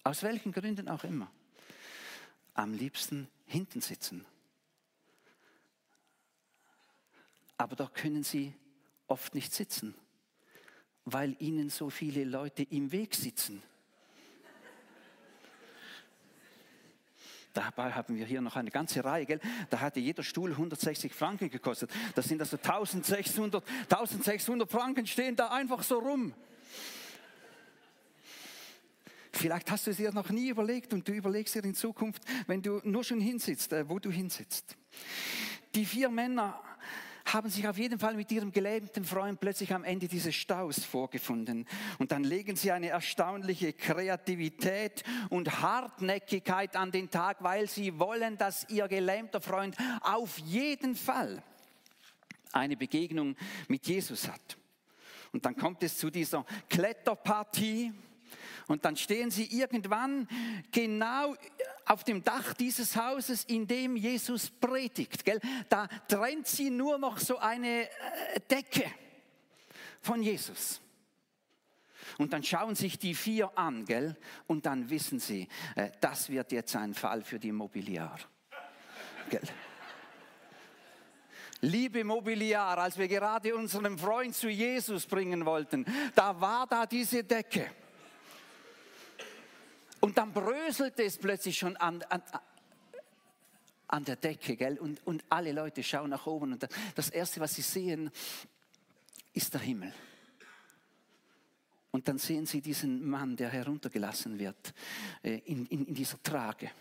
aus 0.05 0.23
welchen 0.23 0.53
Gründen 0.53 0.89
auch 0.89 1.05
immer, 1.05 1.31
am 2.55 2.75
liebsten 2.75 3.29
hinten 3.47 3.81
sitzen. 3.81 4.25
Aber 7.57 7.77
da 7.77 7.87
können 7.87 8.25
sie 8.25 8.55
oft 9.07 9.35
nicht 9.35 9.53
sitzen, 9.53 9.95
weil 11.05 11.37
ihnen 11.39 11.71
so 11.71 11.91
viele 11.91 12.25
Leute 12.25 12.63
im 12.65 12.93
Weg 12.93 13.15
sitzen. 13.15 13.63
Dabei 17.53 17.93
haben 17.93 18.17
wir 18.17 18.25
hier 18.25 18.41
noch 18.41 18.57
eine 18.57 18.71
ganze 18.71 19.05
Reihe, 19.05 19.27
gell? 19.27 19.41
Da 19.69 19.81
hatte 19.81 20.01
jeder 20.01 20.23
Stuhl 20.23 20.53
160 20.53 21.13
Franken 21.13 21.51
gekostet. 21.51 21.91
Das 22.15 22.27
sind 22.27 22.41
also 22.41 22.57
1600, 22.57 23.63
1600 23.91 24.71
Franken 24.71 25.07
stehen 25.07 25.37
da 25.37 25.49
einfach 25.49 25.83
so 25.83 25.99
rum. 25.99 26.35
Vielleicht 29.33 29.71
hast 29.71 29.87
du 29.87 29.91
es 29.91 29.97
dir 29.97 30.13
noch 30.13 30.31
nie 30.31 30.49
überlegt 30.49 30.93
und 30.93 31.09
du 31.09 31.13
überlegst 31.13 31.55
dir 31.55 31.65
in 31.65 31.75
Zukunft, 31.75 32.23
wenn 32.47 32.63
du 32.63 32.81
nur 32.85 33.03
schon 33.03 33.21
hinsitzt, 33.21 33.73
äh, 33.73 33.89
wo 33.89 33.99
du 33.99 34.11
hinsitzt. 34.11 34.77
Die 35.75 35.87
vier 35.87 36.11
Männer 36.11 36.61
haben 37.25 37.49
sich 37.49 37.67
auf 37.67 37.79
jeden 37.79 37.99
Fall 37.99 38.15
mit 38.15 38.31
ihrem 38.33 38.53
gelähmten 38.53 39.05
Freund 39.05 39.41
plötzlich 39.41 39.73
am 39.73 39.85
Ende 39.85 40.09
dieses 40.09 40.35
Staus 40.35 40.85
vorgefunden. 40.85 41.67
Und 41.99 42.13
dann 42.13 42.25
legen 42.25 42.57
sie 42.57 42.73
eine 42.73 42.89
erstaunliche 42.89 43.73
Kreativität 43.73 45.03
und 45.31 45.63
Hartnäckigkeit 45.63 46.77
an 46.77 46.91
den 46.91 47.11
Tag, 47.11 47.39
weil 47.41 47.69
sie 47.69 47.99
wollen, 47.99 48.37
dass 48.39 48.69
ihr 48.69 48.89
gelähmter 48.89 49.41
Freund 49.41 49.77
auf 50.01 50.39
jeden 50.39 50.95
Fall 50.95 51.43
eine 52.53 52.77
Begegnung 52.77 53.37
mit 53.69 53.87
Jesus 53.87 54.29
hat. 54.29 54.59
Und 55.33 55.47
dann 55.47 55.57
kommt 55.57 55.83
es 55.83 55.97
zu 55.97 56.11
dieser 56.11 56.45
Kletterpartie. 56.69 57.93
Und 58.73 58.87
dann 58.87 58.97
stehen 58.97 59.31
sie 59.31 59.45
irgendwann 59.45 60.27
genau 60.71 61.37
auf 61.85 62.05
dem 62.05 62.25
Dach 62.25 62.55
dieses 62.55 62.97
Hauses, 62.97 63.45
in 63.45 63.67
dem 63.67 63.97
Jesus 63.97 64.49
predigt. 64.49 65.27
Gell? 65.27 65.41
Da 65.69 65.89
trennt 66.09 66.47
sie 66.47 66.71
nur 66.71 66.97
noch 66.97 67.19
so 67.19 67.37
eine 67.37 67.83
äh, 67.83 67.89
Decke 68.51 68.91
von 70.01 70.23
Jesus. 70.23 70.81
Und 72.17 72.33
dann 72.33 72.43
schauen 72.43 72.75
sich 72.75 72.99
die 72.99 73.15
vier 73.15 73.51
an, 73.59 73.85
gell? 73.85 74.17
Und 74.47 74.65
dann 74.65 74.89
wissen 74.89 75.19
sie, 75.19 75.49
äh, 75.77 75.91
das 76.01 76.31
wird 76.31 76.51
jetzt 76.51 76.75
ein 76.75 76.95
Fall 76.95 77.21
für 77.21 77.39
die 77.39 77.53
Mobiliar. 77.53 78.19
Gell? 79.29 79.43
Liebe 81.61 82.05
Mobiliar, 82.05 82.79
als 82.79 82.97
wir 82.97 83.07
gerade 83.07 83.55
unseren 83.55 83.99
Freund 83.99 84.35
zu 84.35 84.49
Jesus 84.49 85.05
bringen 85.05 85.45
wollten, 85.45 85.85
da 86.15 86.41
war 86.41 86.67
da 86.67 86.87
diese 86.87 87.23
Decke. 87.23 87.71
Und 90.03 90.19
dann 90.19 90.33
bröselte 90.33 91.05
es 91.05 91.17
plötzlich 91.17 91.57
schon 91.57 91.77
an, 91.77 92.03
an, 92.09 92.21
an 93.87 94.05
der 94.05 94.17
Decke, 94.17 94.57
gell? 94.57 94.77
Und, 94.79 95.07
und 95.07 95.25
alle 95.29 95.53
Leute 95.53 95.85
schauen 95.85 96.11
nach 96.11 96.27
oben 96.27 96.55
und 96.55 96.69
das 96.97 97.09
Erste, 97.09 97.39
was 97.39 97.55
sie 97.55 97.63
sehen, 97.63 98.11
ist 99.33 99.55
der 99.55 99.61
Himmel. 99.61 99.95
Und 101.93 102.09
dann 102.09 102.19
sehen 102.19 102.47
sie 102.47 102.61
diesen 102.61 103.09
Mann, 103.09 103.37
der 103.37 103.51
heruntergelassen 103.51 104.41
wird 104.41 104.75
äh, 105.23 105.39
in, 105.45 105.67
in, 105.67 105.87
in 105.87 105.95
dieser 105.95 106.21
Trage 106.21 106.73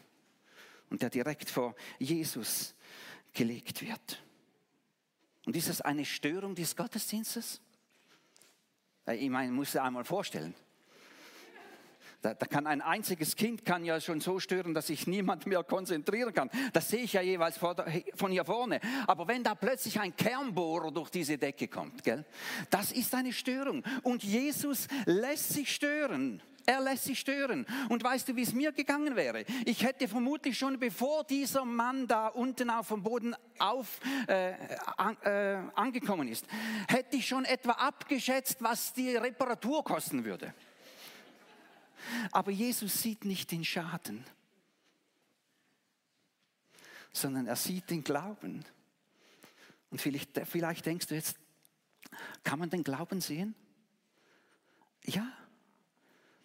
und 0.89 1.03
der 1.03 1.11
direkt 1.11 1.47
vor 1.51 1.75
Jesus 1.99 2.73
gelegt 3.33 3.83
wird. 3.83 4.23
Und 5.45 5.55
ist 5.55 5.69
das 5.69 5.81
eine 5.81 6.05
Störung 6.05 6.55
des 6.55 6.75
Gottesdienstes? 6.75 7.61
Äh, 9.05 9.17
ich 9.17 9.29
meine, 9.29 9.51
muss 9.51 9.73
dir 9.73 9.83
einmal 9.83 10.05
vorstellen. 10.05 10.55
Da, 12.21 12.35
da, 12.35 12.45
kann 12.45 12.67
ein 12.67 12.81
einziges 12.81 13.35
Kind 13.35 13.65
kann 13.65 13.83
ja 13.83 13.99
schon 13.99 14.21
so 14.21 14.39
stören, 14.39 14.75
dass 14.75 14.87
sich 14.87 15.07
niemand 15.07 15.47
mehr 15.47 15.63
konzentrieren 15.63 16.33
kann. 16.33 16.51
Das 16.71 16.89
sehe 16.89 17.01
ich 17.01 17.13
ja 17.13 17.21
jeweils 17.21 17.57
von 17.57 18.31
hier 18.31 18.45
vorne. 18.45 18.79
Aber 19.07 19.27
wenn 19.27 19.43
da 19.43 19.55
plötzlich 19.55 19.99
ein 19.99 20.15
Kernbohrer 20.15 20.91
durch 20.91 21.09
diese 21.09 21.39
Decke 21.39 21.67
kommt, 21.67 22.03
gell, 22.03 22.23
das 22.69 22.91
ist 22.91 23.15
eine 23.15 23.33
Störung. 23.33 23.83
Und 24.03 24.23
Jesus 24.23 24.87
lässt 25.05 25.49
sich 25.49 25.73
stören. 25.73 26.43
Er 26.67 26.79
lässt 26.79 27.05
sich 27.05 27.19
stören. 27.19 27.65
Und 27.89 28.03
weißt 28.03 28.29
du, 28.29 28.35
wie 28.35 28.43
es 28.43 28.53
mir 28.53 28.71
gegangen 28.71 29.15
wäre? 29.15 29.43
Ich 29.65 29.83
hätte 29.83 30.07
vermutlich 30.07 30.57
schon, 30.57 30.79
bevor 30.79 31.23
dieser 31.23 31.65
Mann 31.65 32.07
da 32.07 32.27
unten 32.27 32.69
auf 32.69 32.89
dem 32.89 33.01
Boden 33.01 33.35
auf, 33.57 33.99
äh, 34.27 34.53
an, 34.97 35.17
äh, 35.23 35.57
angekommen 35.73 36.27
ist, 36.27 36.45
hätte 36.87 37.17
ich 37.17 37.27
schon 37.27 37.45
etwa 37.45 37.71
abgeschätzt, 37.71 38.57
was 38.61 38.93
die 38.93 39.15
Reparatur 39.15 39.83
kosten 39.83 40.23
würde. 40.23 40.53
Aber 42.31 42.51
Jesus 42.51 43.01
sieht 43.01 43.25
nicht 43.25 43.51
den 43.51 43.63
Schaden, 43.63 44.23
sondern 47.11 47.47
er 47.47 47.55
sieht 47.55 47.89
den 47.89 48.03
Glauben. 48.03 48.65
Und 49.89 50.01
vielleicht, 50.01 50.39
vielleicht 50.47 50.85
denkst 50.85 51.07
du 51.07 51.15
jetzt, 51.15 51.37
kann 52.43 52.59
man 52.59 52.69
den 52.69 52.83
Glauben 52.83 53.21
sehen? 53.21 53.55
Ja, 55.05 55.31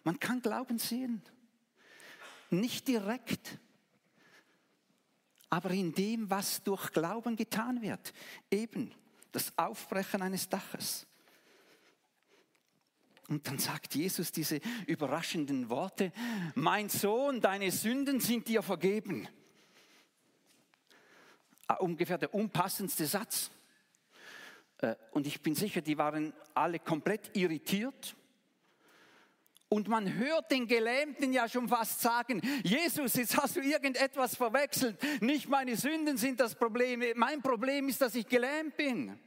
man 0.03 0.19
kann 0.19 0.41
Glauben 0.41 0.79
sehen. 0.79 1.21
Nicht 2.49 2.87
direkt, 2.87 3.59
aber 5.49 5.71
in 5.71 5.93
dem, 5.93 6.29
was 6.29 6.63
durch 6.63 6.91
Glauben 6.91 7.35
getan 7.35 7.81
wird. 7.81 8.13
Eben 8.49 8.93
das 9.31 9.57
Aufbrechen 9.57 10.21
eines 10.21 10.49
Daches. 10.49 11.05
Und 13.27 13.47
dann 13.47 13.59
sagt 13.59 13.93
Jesus 13.95 14.31
diese 14.31 14.61
überraschenden 14.85 15.69
Worte, 15.69 16.13
mein 16.55 16.87
Sohn, 16.87 17.41
deine 17.41 17.71
Sünden 17.71 18.21
sind 18.21 18.47
dir 18.47 18.61
vergeben. 18.61 19.27
Ah, 21.67 21.75
ungefähr 21.75 22.17
der 22.17 22.33
unpassendste 22.33 23.05
Satz. 23.05 23.51
Äh, 24.77 24.95
und 25.11 25.27
ich 25.27 25.41
bin 25.41 25.55
sicher, 25.55 25.81
die 25.81 25.97
waren 25.97 26.33
alle 26.53 26.79
komplett 26.79 27.35
irritiert. 27.35 28.15
Und 29.69 29.89
man 29.89 30.13
hört 30.13 30.49
den 30.49 30.65
Gelähmten 30.65 31.33
ja 31.33 31.49
schon 31.49 31.67
fast 31.67 31.99
sagen, 31.99 32.41
Jesus, 32.63 33.15
jetzt 33.15 33.35
hast 33.35 33.57
du 33.57 33.59
irgendetwas 33.59 34.37
verwechselt. 34.37 34.97
Nicht 35.21 35.49
meine 35.49 35.75
Sünden 35.75 36.15
sind 36.15 36.39
das 36.39 36.55
Problem. 36.55 37.03
Mein 37.15 37.41
Problem 37.41 37.89
ist, 37.89 37.99
dass 37.99 38.15
ich 38.15 38.27
gelähmt 38.27 38.77
bin. 38.77 39.19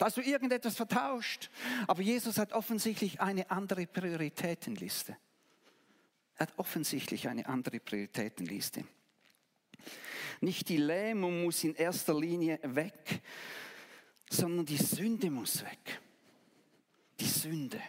Da 0.00 0.06
hast 0.06 0.16
du 0.16 0.22
irgendetwas 0.22 0.76
vertauscht. 0.76 1.50
Aber 1.86 2.00
Jesus 2.00 2.38
hat 2.38 2.54
offensichtlich 2.54 3.20
eine 3.20 3.50
andere 3.50 3.86
Prioritätenliste. 3.86 5.14
Er 6.36 6.46
hat 6.46 6.58
offensichtlich 6.58 7.28
eine 7.28 7.46
andere 7.46 7.80
Prioritätenliste. 7.80 8.86
Nicht 10.40 10.70
die 10.70 10.78
Lähmung 10.78 11.44
muss 11.44 11.62
in 11.64 11.74
erster 11.74 12.18
Linie 12.18 12.58
weg, 12.62 13.20
sondern 14.30 14.64
die 14.64 14.78
Sünde 14.78 15.30
muss 15.30 15.62
weg. 15.62 16.00
Die 17.20 17.28
Sünde. 17.28 17.82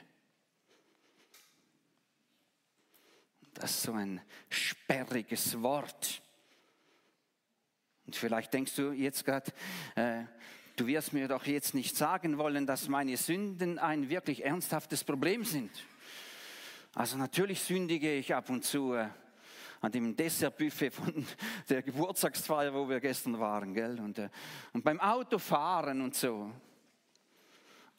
Das 3.53 3.71
ist 3.71 3.83
so 3.83 3.93
ein 3.93 4.19
sperriges 4.49 5.61
Wort. 5.61 6.21
Und 8.05 8.17
vielleicht 8.17 8.53
denkst 8.53 8.75
du 8.75 8.91
jetzt 8.91 9.23
gerade, 9.23 9.53
äh, 9.95 10.25
du 10.75 10.87
wirst 10.87 11.13
mir 11.13 11.27
doch 11.27 11.45
jetzt 11.45 11.73
nicht 11.73 11.95
sagen 11.95 12.37
wollen, 12.37 12.65
dass 12.65 12.87
meine 12.87 13.17
Sünden 13.17 13.79
ein 13.79 14.09
wirklich 14.09 14.43
ernsthaftes 14.43 15.03
Problem 15.03 15.43
sind. 15.43 15.71
Also 16.93 17.17
natürlich 17.17 17.61
sündige 17.61 18.13
ich 18.13 18.33
ab 18.33 18.49
und 18.49 18.65
zu 18.65 18.93
äh, 18.93 19.07
an 19.81 19.91
dem 19.91 20.15
Dessertbuffet 20.15 20.91
von 20.91 21.25
der 21.69 21.81
Geburtstagsfeier, 21.81 22.73
wo 22.73 22.87
wir 22.87 22.99
gestern 22.99 23.39
waren, 23.39 23.73
gell? 23.73 23.99
Und, 23.99 24.19
äh, 24.19 24.29
und 24.73 24.83
beim 24.83 24.99
Autofahren 24.99 26.01
und 26.01 26.15
so. 26.15 26.51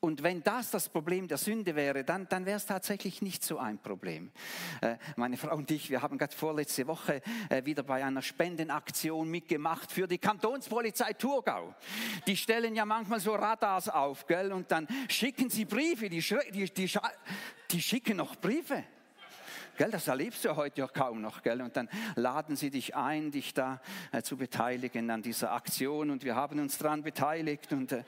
Und 0.04 0.24
wenn 0.24 0.42
das 0.42 0.72
das 0.72 0.88
Problem 0.88 1.28
der 1.28 1.38
Sünde 1.38 1.76
wäre, 1.76 2.02
dann, 2.02 2.28
dann 2.28 2.44
wäre 2.44 2.56
es 2.56 2.66
tatsächlich 2.66 3.22
nicht 3.22 3.44
so 3.44 3.58
ein 3.58 3.78
Problem. 3.78 4.32
Äh, 4.80 4.96
meine 5.14 5.36
Frau 5.36 5.54
und 5.54 5.70
ich, 5.70 5.90
wir 5.90 6.02
haben 6.02 6.18
gerade 6.18 6.34
vorletzte 6.34 6.88
Woche 6.88 7.22
äh, 7.48 7.64
wieder 7.64 7.84
bei 7.84 8.04
einer 8.04 8.20
Spendenaktion 8.20 9.28
mitgemacht 9.30 9.92
für 9.92 10.08
die 10.08 10.18
Kantonspolizei 10.18 11.12
Thurgau. 11.12 11.76
Die 12.26 12.36
stellen 12.36 12.74
ja 12.74 12.84
manchmal 12.84 13.20
so 13.20 13.32
Radars 13.36 13.88
auf, 13.88 14.26
gell? 14.26 14.52
Und 14.52 14.72
dann 14.72 14.88
schicken 15.08 15.48
sie 15.48 15.66
Briefe, 15.66 16.08
die, 16.08 16.20
die, 16.52 16.64
die, 16.64 16.90
die 17.70 17.80
schicken 17.80 18.16
noch 18.16 18.34
Briefe. 18.34 18.82
Gell, 19.76 19.90
das 19.90 20.06
erlebst 20.06 20.44
du 20.44 20.54
heute 20.54 20.80
ja 20.80 20.87
kaum 20.87 21.20
noch. 21.22 21.42
Gell? 21.42 21.62
Und 21.62 21.76
dann 21.76 21.88
laden 22.14 22.56
sie 22.56 22.70
dich 22.70 22.94
ein, 22.94 23.30
dich 23.30 23.54
da 23.54 23.80
äh, 24.12 24.22
zu 24.22 24.37
beteiligen 24.37 25.11
an 25.11 25.22
dieser 25.22 25.52
Aktion. 25.52 26.11
Und 26.11 26.24
wir 26.24 26.35
haben 26.35 26.58
uns 26.61 26.78
daran 26.78 27.02
beteiligt. 27.02 27.72
Und 27.72 27.92
äh, 27.92 28.04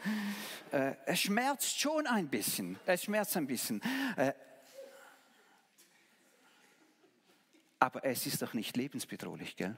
äh, 0.72 0.94
es 1.06 1.20
schmerzt 1.20 1.80
schon 1.80 2.06
ein 2.06 2.28
bisschen. 2.28 2.78
Es 2.84 3.04
schmerzt 3.04 3.36
ein 3.36 3.46
bisschen. 3.46 3.80
Äh, 4.16 4.32
aber 7.78 8.04
es 8.04 8.26
ist 8.26 8.42
doch 8.42 8.54
nicht 8.54 8.76
lebensbedrohlich, 8.76 9.56
gell? 9.56 9.76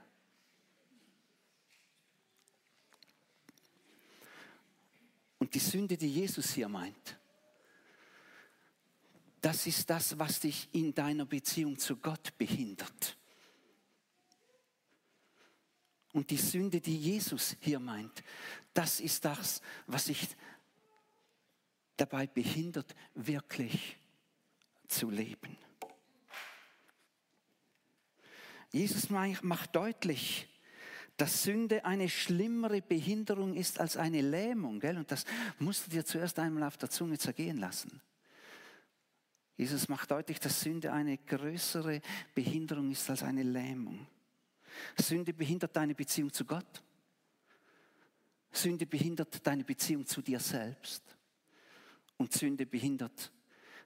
Und 5.39 5.53
die 5.53 5.59
Sünde, 5.59 5.97
die 5.97 6.09
Jesus 6.09 6.51
hier 6.51 6.67
meint, 6.67 7.17
das 9.47 9.65
ist 9.65 9.89
das, 9.89 10.19
was 10.19 10.41
dich 10.41 10.67
in 10.73 10.93
deiner 10.93 11.25
Beziehung 11.25 11.79
zu 11.79 11.95
Gott 11.95 12.37
behindert. 12.37 13.15
Und 16.11 16.29
die 16.29 16.35
Sünde, 16.35 16.81
die 16.81 16.97
Jesus 16.97 17.55
hier 17.61 17.79
meint, 17.79 18.25
das 18.73 18.99
ist 18.99 19.23
das, 19.23 19.61
was 19.85 20.07
dich 20.07 20.27
dabei 21.95 22.27
behindert, 22.27 22.93
wirklich 23.15 23.95
zu 24.89 25.09
leben. 25.09 25.57
Jesus 28.73 29.09
macht 29.09 29.73
deutlich, 29.77 30.49
dass 31.15 31.43
Sünde 31.43 31.85
eine 31.85 32.09
schlimmere 32.09 32.81
Behinderung 32.81 33.55
ist 33.55 33.79
als 33.79 33.95
eine 33.95 34.19
Lähmung. 34.19 34.81
Gell? 34.81 34.97
Und 34.97 35.09
das 35.09 35.23
musst 35.57 35.87
du 35.87 35.91
dir 35.91 36.03
zuerst 36.03 36.37
einmal 36.37 36.63
auf 36.63 36.75
der 36.75 36.89
Zunge 36.89 37.17
zergehen 37.17 37.55
lassen. 37.55 38.01
Jesus 39.57 39.89
macht 39.89 40.11
deutlich, 40.11 40.39
dass 40.39 40.61
Sünde 40.61 40.93
eine 40.93 41.17
größere 41.17 41.99
Behinderung 42.35 42.91
ist 42.91 43.09
als 43.09 43.23
eine 43.23 43.41
Lähmung. 43.41 44.05
Sünde 44.99 45.33
behindert 45.33 45.75
deine 45.75 45.95
Beziehung 45.95 46.31
zu 46.31 46.45
Gott. 46.45 46.83
Sünde 48.51 48.85
behindert 48.85 49.45
deine 49.45 49.63
Beziehung 49.63 50.05
zu 50.05 50.21
dir 50.21 50.39
selbst. 50.39 51.03
Und 52.17 52.33
Sünde 52.33 52.67
behindert 52.67 53.31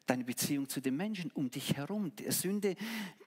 deine 0.06 0.26
Beziehung 0.26 0.68
zu 0.68 0.82
den 0.82 0.98
Menschen 0.98 1.32
um 1.32 1.50
dich 1.50 1.76
herum. 1.76 2.12
Sünde 2.28 2.76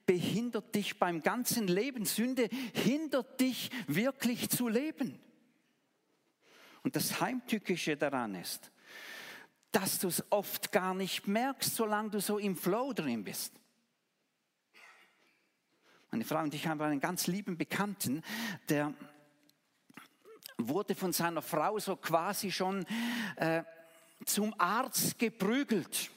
behindert 0.05 0.73
dich 0.75 0.99
beim 0.99 1.21
ganzen 1.21 1.67
Leben. 1.67 2.05
Sünde 2.05 2.47
hindert 2.73 3.39
dich 3.39 3.71
wirklich 3.87 4.49
zu 4.49 4.67
leben. 4.67 5.19
Und 6.83 6.95
das 6.95 7.19
Heimtückische 7.19 7.97
daran 7.97 8.35
ist, 8.35 8.71
dass 9.75 9.99
du 9.99 10.07
es 10.07 10.23
oft 10.29 10.71
gar 10.71 10.93
nicht 10.93 11.27
merkst, 11.27 11.75
solange 11.75 12.11
du 12.11 12.21
so 12.21 12.37
im 12.37 12.55
Flow 12.55 12.93
drin 12.93 13.25
bist. 13.25 13.53
Meine 16.11 16.23
Frau 16.23 16.39
und 16.39 16.53
ich 16.53 16.65
haben 16.65 16.81
einen 16.81 17.01
ganz 17.01 17.27
lieben 17.27 17.57
Bekannten, 17.57 18.23
der 18.69 18.93
wurde 20.57 20.95
von 20.95 21.11
seiner 21.11 21.41
Frau 21.41 21.77
so 21.77 21.97
quasi 21.97 22.51
schon 22.51 22.85
äh, 23.35 23.63
zum 24.23 24.55
Arzt 24.57 25.19
geprügelt. 25.19 26.09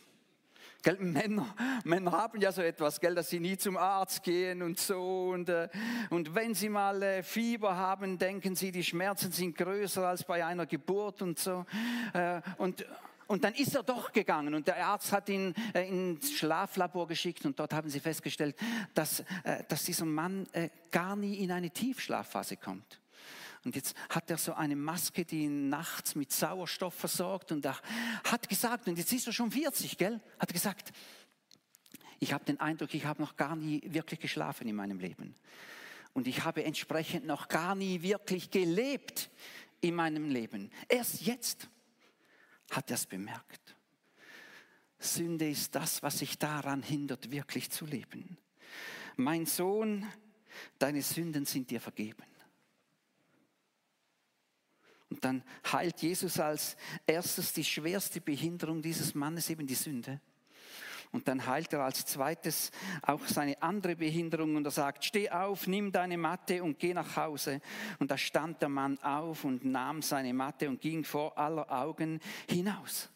Gell, 0.84 0.98
Männer, 1.00 1.52
Männer 1.82 2.12
haben 2.12 2.40
ja 2.40 2.52
so 2.52 2.62
etwas, 2.62 3.00
gell, 3.00 3.16
dass 3.16 3.28
sie 3.28 3.40
nie 3.40 3.58
zum 3.58 3.76
Arzt 3.76 4.22
gehen 4.22 4.62
und 4.62 4.78
so. 4.78 5.30
Und, 5.30 5.48
äh, 5.48 5.68
und 6.10 6.32
wenn 6.32 6.54
sie 6.54 6.68
mal 6.68 7.02
äh, 7.02 7.22
Fieber 7.24 7.76
haben, 7.76 8.18
denken 8.18 8.54
sie, 8.54 8.70
die 8.70 8.84
Schmerzen 8.84 9.32
sind 9.32 9.58
größer 9.58 10.06
als 10.06 10.22
bei 10.22 10.46
einer 10.46 10.66
Geburt 10.66 11.22
und 11.22 11.40
so. 11.40 11.66
Äh, 12.12 12.40
und, 12.58 12.86
und 13.28 13.44
dann 13.44 13.54
ist 13.54 13.74
er 13.74 13.82
doch 13.82 14.10
gegangen 14.10 14.54
und 14.54 14.66
der 14.66 14.84
Arzt 14.84 15.12
hat 15.12 15.28
ihn 15.28 15.54
äh, 15.74 15.86
ins 15.86 16.32
Schlaflabor 16.32 17.06
geschickt 17.06 17.44
und 17.44 17.58
dort 17.60 17.74
haben 17.74 17.90
sie 17.90 18.00
festgestellt, 18.00 18.56
dass, 18.94 19.20
äh, 19.44 19.64
dass 19.68 19.84
dieser 19.84 20.06
Mann 20.06 20.46
äh, 20.52 20.70
gar 20.90 21.14
nie 21.14 21.34
in 21.34 21.52
eine 21.52 21.70
Tiefschlafphase 21.70 22.56
kommt. 22.56 23.00
Und 23.64 23.76
jetzt 23.76 23.94
hat 24.08 24.30
er 24.30 24.38
so 24.38 24.54
eine 24.54 24.76
Maske, 24.76 25.26
die 25.26 25.44
ihn 25.44 25.68
nachts 25.68 26.14
mit 26.14 26.32
Sauerstoff 26.32 26.94
versorgt. 26.94 27.52
Und 27.52 27.66
er 27.66 27.78
hat 28.24 28.48
gesagt, 28.48 28.88
und 28.88 28.96
jetzt 28.96 29.12
ist 29.12 29.26
er 29.26 29.32
schon 29.34 29.50
40, 29.50 29.98
gell? 29.98 30.20
Hat 30.38 30.52
gesagt, 30.52 30.92
ich 32.20 32.32
habe 32.32 32.44
den 32.44 32.60
Eindruck, 32.60 32.94
ich 32.94 33.04
habe 33.04 33.20
noch 33.20 33.36
gar 33.36 33.56
nie 33.56 33.82
wirklich 33.84 34.20
geschlafen 34.20 34.66
in 34.68 34.76
meinem 34.76 35.00
Leben. 35.00 35.34
Und 36.14 36.28
ich 36.28 36.44
habe 36.44 36.64
entsprechend 36.64 37.26
noch 37.26 37.48
gar 37.48 37.74
nie 37.74 38.00
wirklich 38.00 38.50
gelebt 38.50 39.28
in 39.82 39.94
meinem 39.94 40.30
Leben. 40.30 40.70
Erst 40.88 41.20
jetzt 41.20 41.68
hat 42.70 42.90
er 42.90 42.94
es 42.94 43.06
bemerkt. 43.06 43.76
Sünde 44.98 45.48
ist 45.48 45.74
das, 45.74 46.02
was 46.02 46.18
sich 46.18 46.38
daran 46.38 46.82
hindert, 46.82 47.30
wirklich 47.30 47.70
zu 47.70 47.86
leben. 47.86 48.36
Mein 49.16 49.46
Sohn, 49.46 50.06
deine 50.78 51.02
Sünden 51.02 51.44
sind 51.44 51.70
dir 51.70 51.80
vergeben. 51.80 52.24
Und 55.10 55.24
dann 55.24 55.42
heilt 55.72 56.02
Jesus 56.02 56.38
als 56.38 56.76
erstes 57.06 57.52
die 57.52 57.64
schwerste 57.64 58.20
Behinderung 58.20 58.82
dieses 58.82 59.14
Mannes, 59.14 59.48
eben 59.48 59.66
die 59.66 59.74
Sünde. 59.74 60.20
Und 61.10 61.26
dann 61.26 61.46
heilt 61.46 61.72
er 61.72 61.80
als 61.80 62.04
zweites 62.04 62.70
auch 63.02 63.24
seine 63.26 63.60
andere 63.62 63.96
Behinderung 63.96 64.56
und 64.56 64.64
er 64.64 64.70
sagt, 64.70 65.04
steh 65.04 65.30
auf, 65.30 65.66
nimm 65.66 65.90
deine 65.90 66.18
Matte 66.18 66.62
und 66.62 66.78
geh 66.78 66.92
nach 66.92 67.16
Hause. 67.16 67.60
Und 67.98 68.10
da 68.10 68.18
stand 68.18 68.60
der 68.60 68.68
Mann 68.68 68.98
auf 69.02 69.44
und 69.44 69.64
nahm 69.64 70.02
seine 70.02 70.34
Matte 70.34 70.68
und 70.68 70.80
ging 70.80 71.04
vor 71.04 71.38
aller 71.38 71.70
Augen 71.70 72.20
hinaus. 72.48 73.08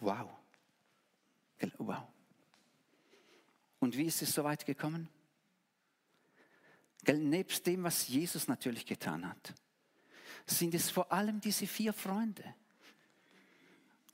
Wow. 0.00 0.30
Wow. 1.76 2.06
Und 3.80 3.96
wie 3.96 4.04
ist 4.04 4.22
es 4.22 4.32
so 4.32 4.44
weit 4.44 4.64
gekommen? 4.64 5.08
Gell, 7.04 7.18
nebst 7.18 7.66
dem, 7.66 7.84
was 7.84 8.08
Jesus 8.08 8.48
natürlich 8.48 8.86
getan 8.86 9.28
hat, 9.28 9.54
sind 10.46 10.74
es 10.74 10.90
vor 10.90 11.12
allem 11.12 11.40
diese 11.40 11.66
vier 11.66 11.92
Freunde. 11.92 12.54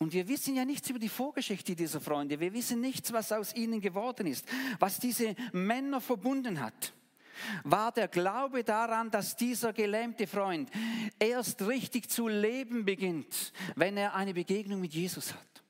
Und 0.04 0.12
wir 0.12 0.28
wissen 0.28 0.54
ja 0.54 0.66
nichts 0.66 0.90
über 0.90 0.98
die 0.98 1.08
Vorgeschichte 1.08 1.74
dieser 1.74 1.98
Freunde. 1.98 2.38
Wir 2.38 2.52
wissen 2.52 2.78
nichts, 2.82 3.10
was 3.14 3.32
aus 3.32 3.54
ihnen 3.54 3.80
geworden 3.80 4.26
ist, 4.26 4.46
was 4.78 4.98
diese 4.98 5.34
Männer 5.54 5.98
verbunden 5.98 6.60
hat. 6.60 6.92
War 7.62 7.90
der 7.90 8.08
Glaube 8.08 8.64
daran, 8.64 9.10
dass 9.10 9.34
dieser 9.34 9.72
gelähmte 9.72 10.26
Freund 10.26 10.70
erst 11.18 11.62
richtig 11.62 12.10
zu 12.10 12.28
leben 12.28 12.84
beginnt, 12.84 13.54
wenn 13.76 13.96
er 13.96 14.14
eine 14.14 14.34
Begegnung 14.34 14.82
mit 14.82 14.92
Jesus 14.92 15.32
hat. 15.32 15.64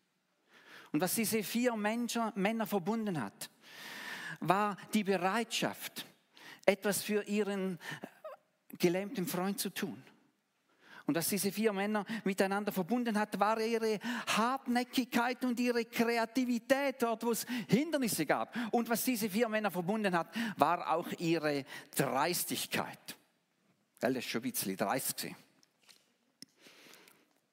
Und 0.90 1.00
was 1.00 1.14
diese 1.14 1.44
vier 1.44 1.76
Menschen, 1.76 2.32
Männer 2.34 2.66
verbunden 2.66 3.22
hat, 3.22 3.48
war 4.40 4.76
die 4.94 5.04
Bereitschaft, 5.04 6.06
etwas 6.66 7.04
für 7.04 7.22
ihren 7.22 7.78
gelähmten 8.80 9.28
Freund 9.28 9.60
zu 9.60 9.70
tun. 9.70 10.02
Und 11.06 11.16
was 11.16 11.28
diese 11.28 11.52
vier 11.52 11.72
Männer 11.72 12.04
miteinander 12.24 12.72
verbunden 12.72 13.18
hat, 13.18 13.38
war 13.38 13.60
ihre 13.60 13.98
Hartnäckigkeit 14.26 15.44
und 15.44 15.60
ihre 15.60 15.84
Kreativität 15.84 17.02
dort, 17.02 17.24
wo 17.24 17.32
es 17.32 17.44
Hindernisse 17.68 18.24
gab. 18.24 18.56
Und 18.72 18.88
was 18.88 19.04
diese 19.04 19.28
vier 19.28 19.48
Männer 19.48 19.70
verbunden 19.70 20.16
hat, 20.16 20.34
war 20.56 20.90
auch 20.90 21.08
ihre 21.18 21.64
Dreistigkeit. 21.94 23.16
Das 24.00 24.14
ist 24.14 24.24
schon 24.24 24.40
ein 24.40 24.50
bisschen 24.50 24.76
dreist 24.76 25.26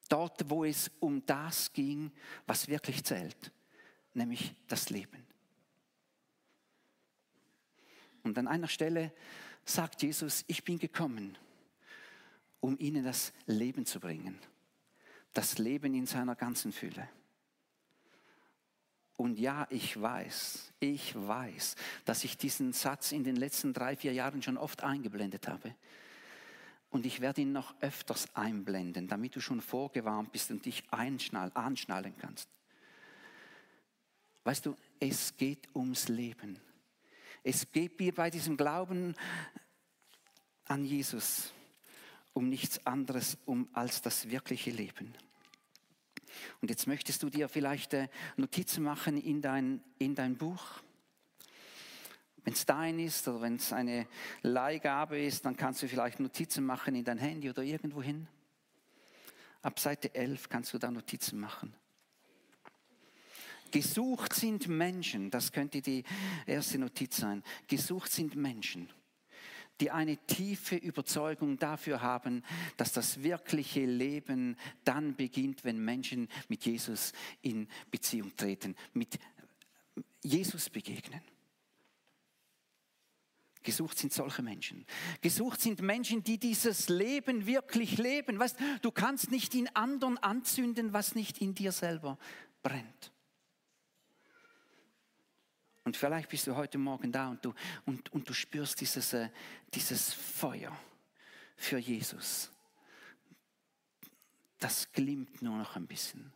Dort, 0.07 0.49
wo 0.49 0.65
es 0.65 0.91
um 0.99 1.25
das 1.25 1.71
ging, 1.71 2.11
was 2.45 2.67
wirklich 2.67 3.03
zählt, 3.03 3.51
nämlich 4.13 4.53
das 4.67 4.89
Leben. 4.89 5.25
Und 8.23 8.37
an 8.37 8.47
einer 8.47 8.67
Stelle 8.67 9.13
sagt 9.65 10.03
Jesus, 10.03 10.43
ich 10.47 10.63
bin 10.63 10.79
gekommen, 10.79 11.37
um 12.61 12.77
ihnen 12.79 13.03
das 13.03 13.33
Leben 13.45 13.85
zu 13.85 13.99
bringen. 13.99 14.39
Das 15.33 15.57
Leben 15.57 15.93
in 15.93 16.05
seiner 16.05 16.35
ganzen 16.35 16.71
Fülle. 16.71 17.09
Und 19.17 19.37
ja, 19.37 19.67
ich 19.69 20.01
weiß, 20.01 20.73
ich 20.79 21.13
weiß, 21.15 21.75
dass 22.05 22.23
ich 22.23 22.37
diesen 22.37 22.73
Satz 22.73 23.11
in 23.11 23.23
den 23.23 23.35
letzten 23.35 23.73
drei, 23.73 23.95
vier 23.95 24.13
Jahren 24.13 24.41
schon 24.41 24.57
oft 24.57 24.83
eingeblendet 24.83 25.47
habe. 25.47 25.75
Und 26.89 27.05
ich 27.05 27.21
werde 27.21 27.41
ihn 27.41 27.51
noch 27.51 27.73
öfters 27.81 28.35
einblenden, 28.35 29.07
damit 29.07 29.35
du 29.35 29.39
schon 29.39 29.61
vorgewarnt 29.61 30.31
bist 30.31 30.51
und 30.51 30.65
dich 30.65 30.83
einschnall, 30.91 31.51
anschnallen 31.53 32.15
kannst. 32.17 32.49
Weißt 34.43 34.65
du, 34.65 34.75
es 34.99 35.37
geht 35.37 35.67
ums 35.75 36.07
Leben. 36.07 36.59
Es 37.43 37.71
geht 37.71 37.99
mir 37.99 38.13
bei 38.13 38.29
diesem 38.29 38.57
Glauben 38.57 39.15
an 40.65 40.83
Jesus 40.83 41.53
um 42.33 42.49
nichts 42.49 42.85
anderes 42.85 43.37
um 43.45 43.67
als 43.73 44.01
das 44.01 44.29
wirkliche 44.29 44.71
Leben. 44.71 45.13
Und 46.61 46.69
jetzt 46.69 46.87
möchtest 46.87 47.23
du 47.23 47.29
dir 47.29 47.49
vielleicht 47.49 47.93
äh, 47.93 48.07
Notizen 48.37 48.83
machen 48.83 49.17
in 49.17 49.41
dein, 49.41 49.81
in 49.99 50.15
dein 50.15 50.37
Buch. 50.37 50.81
Wenn 52.43 52.53
es 52.53 52.65
dein 52.65 52.99
ist 52.99 53.27
oder 53.27 53.41
wenn 53.41 53.55
es 53.55 53.71
eine 53.71 54.07
Leihgabe 54.41 55.19
ist, 55.19 55.45
dann 55.45 55.55
kannst 55.55 55.83
du 55.83 55.87
vielleicht 55.87 56.19
Notizen 56.19 56.65
machen 56.65 56.95
in 56.95 57.03
dein 57.03 57.17
Handy 57.17 57.49
oder 57.49 57.63
irgendwo 57.63 58.01
hin. 58.01 58.27
Ab 59.61 59.79
Seite 59.79 60.15
11 60.15 60.49
kannst 60.49 60.73
du 60.73 60.79
da 60.79 60.89
Notizen 60.89 61.39
machen. 61.39 61.75
Gesucht 63.69 64.33
sind 64.33 64.67
Menschen, 64.67 65.29
das 65.29 65.51
könnte 65.51 65.81
die 65.81 66.03
erste 66.45 66.79
Notiz 66.79 67.17
sein. 67.17 67.43
Gesucht 67.67 68.11
sind 68.11 68.35
Menschen 68.35 68.89
die 69.79 69.91
eine 69.91 70.17
tiefe 70.27 70.75
Überzeugung 70.75 71.57
dafür 71.57 72.01
haben, 72.01 72.43
dass 72.77 72.91
das 72.91 73.23
wirkliche 73.23 73.85
Leben 73.85 74.57
dann 74.83 75.15
beginnt, 75.15 75.63
wenn 75.63 75.83
Menschen 75.83 76.27
mit 76.49 76.65
Jesus 76.65 77.13
in 77.41 77.67
Beziehung 77.89 78.35
treten, 78.35 78.75
mit 78.93 79.17
Jesus 80.23 80.69
begegnen. 80.69 81.21
Gesucht 83.63 83.99
sind 83.99 84.11
solche 84.11 84.41
Menschen. 84.41 84.85
Gesucht 85.21 85.61
sind 85.61 85.81
Menschen, 85.81 86.23
die 86.23 86.39
dieses 86.39 86.89
Leben 86.89 87.45
wirklich 87.45 87.97
leben. 87.97 88.39
Weißt, 88.39 88.57
du 88.81 88.91
kannst 88.91 89.29
nicht 89.29 89.53
in 89.53 89.67
anderen 89.75 90.17
anzünden, 90.17 90.93
was 90.93 91.13
nicht 91.13 91.39
in 91.39 91.53
dir 91.53 91.71
selber 91.71 92.17
brennt. 92.63 93.11
Und 95.83 95.97
vielleicht 95.97 96.29
bist 96.29 96.45
du 96.47 96.55
heute 96.55 96.77
Morgen 96.77 97.11
da 97.11 97.29
und 97.29 97.43
du, 97.43 97.53
und, 97.85 98.13
und 98.13 98.29
du 98.29 98.33
spürst 98.33 98.79
dieses, 98.81 99.13
äh, 99.13 99.29
dieses 99.73 100.13
Feuer 100.13 100.77
für 101.55 101.77
Jesus. 101.77 102.51
Das 104.59 104.91
glimmt 104.91 105.41
nur 105.41 105.57
noch 105.57 105.75
ein 105.75 105.87
bisschen. 105.87 106.31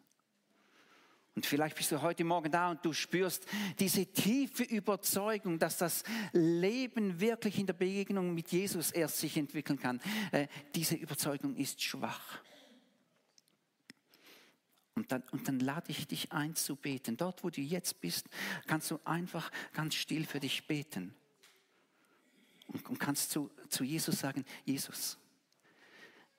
Und 1.35 1.45
vielleicht 1.45 1.75
bist 1.75 1.91
du 1.91 2.01
heute 2.01 2.23
Morgen 2.23 2.49
da 2.49 2.71
und 2.71 2.83
du 2.83 2.93
spürst 2.93 3.45
diese 3.77 4.05
tiefe 4.05 4.63
Überzeugung, 4.63 5.59
dass 5.59 5.77
das 5.77 6.03
Leben 6.31 7.19
wirklich 7.19 7.59
in 7.59 7.67
der 7.67 7.73
Begegnung 7.73 8.33
mit 8.33 8.51
Jesus 8.51 8.91
erst 8.91 9.19
sich 9.19 9.35
entwickeln 9.35 9.77
kann. 9.77 9.99
Äh, 10.31 10.47
diese 10.73 10.95
Überzeugung 10.95 11.55
ist 11.57 11.83
schwach. 11.83 12.39
Und 14.95 15.11
dann, 15.11 15.23
und 15.31 15.47
dann 15.47 15.59
lade 15.59 15.91
ich 15.91 16.07
dich 16.07 16.31
ein 16.31 16.55
zu 16.55 16.77
beten. 16.77 17.17
Dort, 17.17 17.43
wo 17.43 17.49
du 17.49 17.61
jetzt 17.61 17.99
bist, 17.99 18.27
kannst 18.65 18.89
du 18.91 18.99
einfach 19.03 19.51
ganz 19.73 19.95
still 19.95 20.25
für 20.25 20.39
dich 20.39 20.65
beten. 20.67 21.13
Und, 22.67 22.89
und 22.89 22.99
kannst 22.99 23.29
zu, 23.31 23.51
zu 23.69 23.83
Jesus 23.83 24.19
sagen, 24.19 24.45
Jesus, 24.63 25.17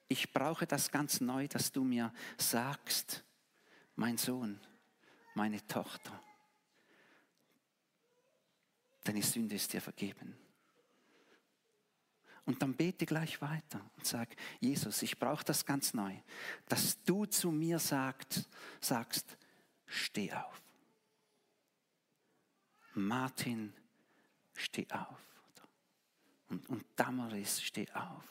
ich 0.09 0.33
brauche 0.33 0.67
das 0.67 0.91
ganz 0.91 1.21
neu, 1.21 1.49
dass 1.49 1.71
du 1.71 1.85
mir 1.85 2.13
sagst, 2.39 3.23
mein 3.95 4.17
Sohn, 4.17 4.59
meine 5.35 5.65
Tochter, 5.67 6.19
deine 9.05 9.23
Sünde 9.23 9.57
ist 9.57 9.73
dir 9.73 9.81
vergeben. 9.81 10.37
Und 12.47 12.63
dann 12.63 12.75
bete 12.75 13.07
gleich 13.07 13.43
weiter 13.43 13.81
und 13.97 14.07
sag, 14.07 14.35
Jesus, 14.61 15.03
ich 15.03 15.19
brauche 15.19 15.45
das 15.45 15.67
ganz 15.67 15.93
neu, 15.93 16.17
dass 16.69 17.03
du 17.03 17.27
zu 17.27 17.51
mir 17.51 17.81
sagt, 17.81 18.49
sagst, 18.81 19.37
steh 19.85 20.33
auf. 20.33 20.63
Martin, 22.95 23.75
steh 24.55 24.87
auf. 24.91 25.21
Und, 26.49 26.69
und 26.69 26.85
Damaris, 26.95 27.61
steh 27.61 27.91
auf. 27.91 28.25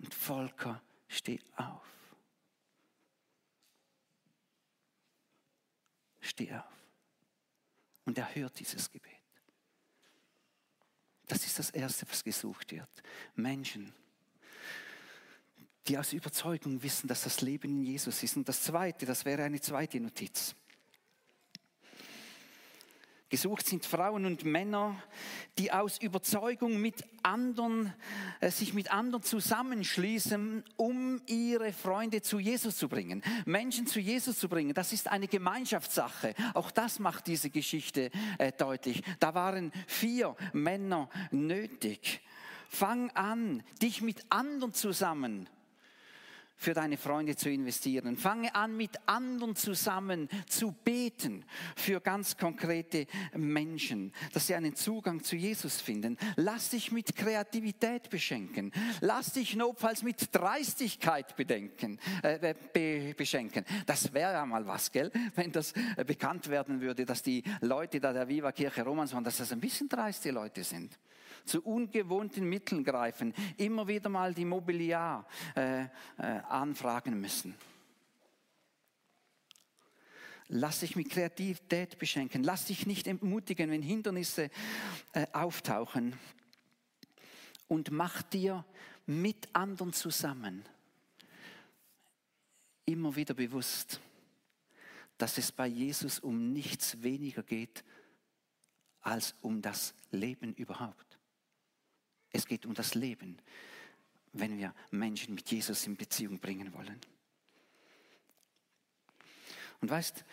Und 0.00 0.12
Volker, 0.12 0.82
steh 1.06 1.40
auf. 1.56 1.86
Steh 6.20 6.52
auf. 6.52 6.64
Und 8.04 8.18
er 8.18 8.34
hört 8.34 8.58
dieses 8.58 8.90
Gebet. 8.90 9.27
Das 11.28 11.44
ist 11.46 11.58
das 11.58 11.70
Erste, 11.70 12.06
was 12.10 12.24
gesucht 12.24 12.72
wird. 12.72 12.88
Menschen, 13.36 13.92
die 15.86 15.96
aus 15.96 16.12
Überzeugung 16.12 16.82
wissen, 16.82 17.06
dass 17.06 17.24
das 17.24 17.40
Leben 17.40 17.70
in 17.70 17.82
Jesus 17.82 18.22
ist. 18.22 18.36
Und 18.36 18.48
das 18.48 18.62
Zweite, 18.62 19.06
das 19.06 19.24
wäre 19.24 19.42
eine 19.42 19.60
zweite 19.60 20.00
Notiz. 20.00 20.54
Gesucht 23.30 23.66
sind 23.66 23.84
Frauen 23.84 24.24
und 24.24 24.44
Männer, 24.44 25.02
die 25.58 25.70
aus 25.70 25.98
Überzeugung 25.98 26.80
mit 26.80 27.04
anderen, 27.22 27.92
äh, 28.40 28.50
sich 28.50 28.72
mit 28.72 28.90
anderen 28.90 29.22
zusammenschließen, 29.22 30.64
um 30.76 31.20
ihre 31.26 31.74
Freunde 31.74 32.22
zu 32.22 32.38
Jesus 32.38 32.78
zu 32.78 32.88
bringen. 32.88 33.22
Menschen 33.44 33.86
zu 33.86 34.00
Jesus 34.00 34.38
zu 34.38 34.48
bringen, 34.48 34.72
das 34.72 34.94
ist 34.94 35.08
eine 35.08 35.28
Gemeinschaftssache. 35.28 36.34
Auch 36.54 36.70
das 36.70 37.00
macht 37.00 37.26
diese 37.26 37.50
Geschichte 37.50 38.10
äh, 38.38 38.50
deutlich. 38.52 39.02
Da 39.20 39.34
waren 39.34 39.72
vier 39.86 40.34
Männer 40.54 41.10
nötig. 41.30 42.22
Fang 42.70 43.10
an, 43.10 43.62
dich 43.82 44.00
mit 44.00 44.24
anderen 44.30 44.72
zusammen 44.72 45.48
für 46.58 46.74
deine 46.74 46.96
Freunde 46.96 47.36
zu 47.36 47.48
investieren. 47.48 48.16
Fange 48.16 48.54
an, 48.54 48.76
mit 48.76 48.90
anderen 49.06 49.56
zusammen 49.56 50.28
zu 50.48 50.72
beten 50.72 51.44
für 51.76 52.00
ganz 52.00 52.36
konkrete 52.36 53.06
Menschen, 53.34 54.12
dass 54.32 54.48
sie 54.48 54.56
einen 54.56 54.74
Zugang 54.74 55.22
zu 55.22 55.36
Jesus 55.36 55.80
finden. 55.80 56.18
Lass 56.36 56.70
dich 56.70 56.90
mit 56.90 57.14
Kreativität 57.14 58.10
beschenken. 58.10 58.72
Lass 59.00 59.32
dich 59.32 59.54
notfalls 59.54 60.02
mit 60.02 60.34
Dreistigkeit 60.34 61.36
bedenken, 61.36 61.98
äh, 62.22 62.54
be 62.72 63.14
beschenken. 63.16 63.64
Das 63.86 64.12
wäre 64.12 64.32
ja 64.32 64.44
mal 64.44 64.66
was, 64.66 64.90
gell? 64.90 65.12
Wenn 65.36 65.52
das 65.52 65.72
bekannt 66.06 66.48
werden 66.48 66.80
würde, 66.80 67.06
dass 67.06 67.22
die 67.22 67.44
Leute 67.60 68.00
da 68.00 68.12
der 68.12 68.28
Viva 68.28 68.50
Kirche 68.50 68.82
Romans 68.82 69.12
waren, 69.14 69.24
dass 69.24 69.36
das 69.36 69.52
ein 69.52 69.60
bisschen 69.60 69.88
dreiste 69.88 70.32
Leute 70.32 70.64
sind 70.64 70.98
zu 71.44 71.62
ungewohnten 71.62 72.48
Mitteln 72.48 72.84
greifen, 72.84 73.34
immer 73.56 73.86
wieder 73.88 74.08
mal 74.08 74.34
die 74.34 74.44
Mobiliar 74.44 75.26
äh, 75.54 75.82
äh, 75.82 75.88
anfragen 76.48 77.20
müssen. 77.20 77.54
Lass 80.48 80.80
dich 80.80 80.96
mit 80.96 81.10
Kreativität 81.10 81.98
beschenken. 81.98 82.42
Lass 82.42 82.64
dich 82.66 82.86
nicht 82.86 83.06
entmutigen, 83.06 83.70
wenn 83.70 83.82
Hindernisse 83.82 84.50
äh, 85.12 85.26
auftauchen. 85.32 86.14
Und 87.68 87.90
mach 87.90 88.22
dir 88.22 88.64
mit 89.04 89.48
anderen 89.54 89.92
zusammen 89.92 90.64
immer 92.86 93.14
wieder 93.14 93.34
bewusst, 93.34 94.00
dass 95.18 95.36
es 95.36 95.52
bei 95.52 95.66
Jesus 95.66 96.18
um 96.18 96.52
nichts 96.52 97.02
weniger 97.02 97.42
geht 97.42 97.84
als 99.00 99.34
um 99.42 99.60
das 99.60 99.94
Leben 100.10 100.54
überhaupt. 100.54 101.07
Es 102.32 102.46
geht 102.46 102.66
um 102.66 102.74
das 102.74 102.94
Leben, 102.94 103.38
wenn 104.32 104.58
wir 104.58 104.74
Menschen 104.90 105.34
mit 105.34 105.50
Jesus 105.50 105.86
in 105.86 105.96
Beziehung 105.96 106.38
bringen 106.38 106.72
wollen. 106.74 107.00
Und 109.80 109.90
weißt, 109.90 110.24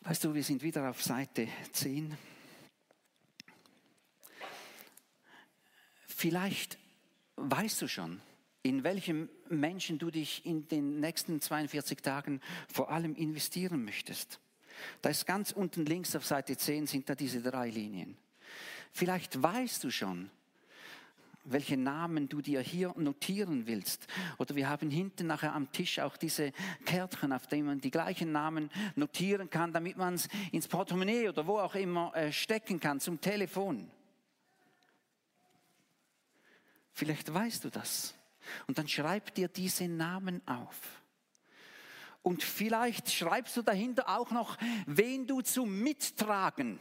weißt 0.00 0.24
du, 0.24 0.34
wir 0.34 0.44
sind 0.44 0.62
wieder 0.62 0.88
auf 0.88 1.02
Seite 1.02 1.48
10. 1.72 2.16
Vielleicht 6.06 6.78
weißt 7.36 7.82
du 7.82 7.88
schon, 7.88 8.20
in 8.62 8.82
welchem 8.84 9.28
Menschen 9.48 9.98
du 9.98 10.10
dich 10.10 10.44
in 10.46 10.66
den 10.68 11.00
nächsten 11.00 11.40
42 11.40 12.00
Tagen 12.00 12.40
vor 12.72 12.90
allem 12.90 13.14
investieren 13.14 13.84
möchtest. 13.84 14.40
Da 15.02 15.10
ist 15.10 15.26
ganz 15.26 15.52
unten 15.52 15.84
links 15.86 16.16
auf 16.16 16.24
Seite 16.24 16.56
10 16.56 16.86
sind 16.86 17.08
da 17.08 17.14
diese 17.14 17.42
drei 17.42 17.70
Linien. 17.70 18.16
Vielleicht 18.92 19.42
weißt 19.42 19.84
du 19.84 19.90
schon, 19.90 20.30
welche 21.46 21.76
Namen 21.76 22.28
du 22.28 22.40
dir 22.40 22.60
hier 22.60 22.92
notieren 22.96 23.66
willst. 23.66 24.06
Oder 24.38 24.54
wir 24.56 24.68
haben 24.68 24.90
hinten 24.90 25.26
nachher 25.26 25.54
am 25.54 25.70
Tisch 25.72 25.98
auch 25.98 26.16
diese 26.16 26.52
Kärtchen, 26.84 27.32
auf 27.32 27.46
denen 27.46 27.66
man 27.66 27.80
die 27.80 27.90
gleichen 27.90 28.32
Namen 28.32 28.70
notieren 28.94 29.50
kann, 29.50 29.72
damit 29.72 29.96
man 29.96 30.14
es 30.14 30.28
ins 30.52 30.68
Portemonnaie 30.68 31.28
oder 31.28 31.46
wo 31.46 31.58
auch 31.58 31.74
immer 31.74 32.14
äh, 32.14 32.32
stecken 32.32 32.80
kann, 32.80 33.00
zum 33.00 33.20
Telefon. 33.20 33.90
Vielleicht 36.92 37.32
weißt 37.32 37.64
du 37.64 37.70
das. 37.70 38.14
Und 38.66 38.78
dann 38.78 38.88
schreib 38.88 39.34
dir 39.34 39.48
diese 39.48 39.88
Namen 39.88 40.40
auf. 40.46 41.02
Und 42.22 42.42
vielleicht 42.42 43.12
schreibst 43.12 43.56
du 43.56 43.62
dahinter 43.62 44.08
auch 44.08 44.30
noch, 44.30 44.56
wen 44.86 45.26
du 45.26 45.42
zum 45.42 45.80
Mittragen 45.80 46.80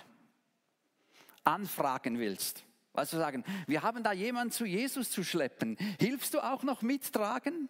anfragen 1.43 2.17
willst. 2.17 2.63
Also 2.95 3.17
sagen, 3.17 3.43
wir 3.67 3.81
haben 3.83 4.03
da 4.03 4.11
jemanden 4.11 4.51
zu 4.51 4.65
Jesus 4.65 5.11
zu 5.11 5.23
schleppen. 5.23 5.77
Hilfst 5.99 6.33
du 6.33 6.39
auch 6.39 6.63
noch 6.63 6.81
mittragen? 6.81 7.69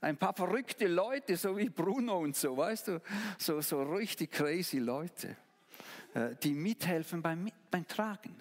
Ein 0.00 0.16
paar 0.16 0.34
verrückte 0.34 0.86
Leute, 0.86 1.36
so 1.36 1.56
wie 1.56 1.70
Bruno 1.70 2.18
und 2.18 2.36
so, 2.36 2.56
weißt 2.56 2.88
du, 2.88 3.02
so, 3.38 3.60
so 3.60 3.82
richtig 3.82 4.30
crazy 4.30 4.78
Leute, 4.78 5.36
äh, 6.14 6.34
die 6.42 6.52
mithelfen 6.52 7.22
beim, 7.22 7.50
beim 7.70 7.86
Tragen. 7.88 8.40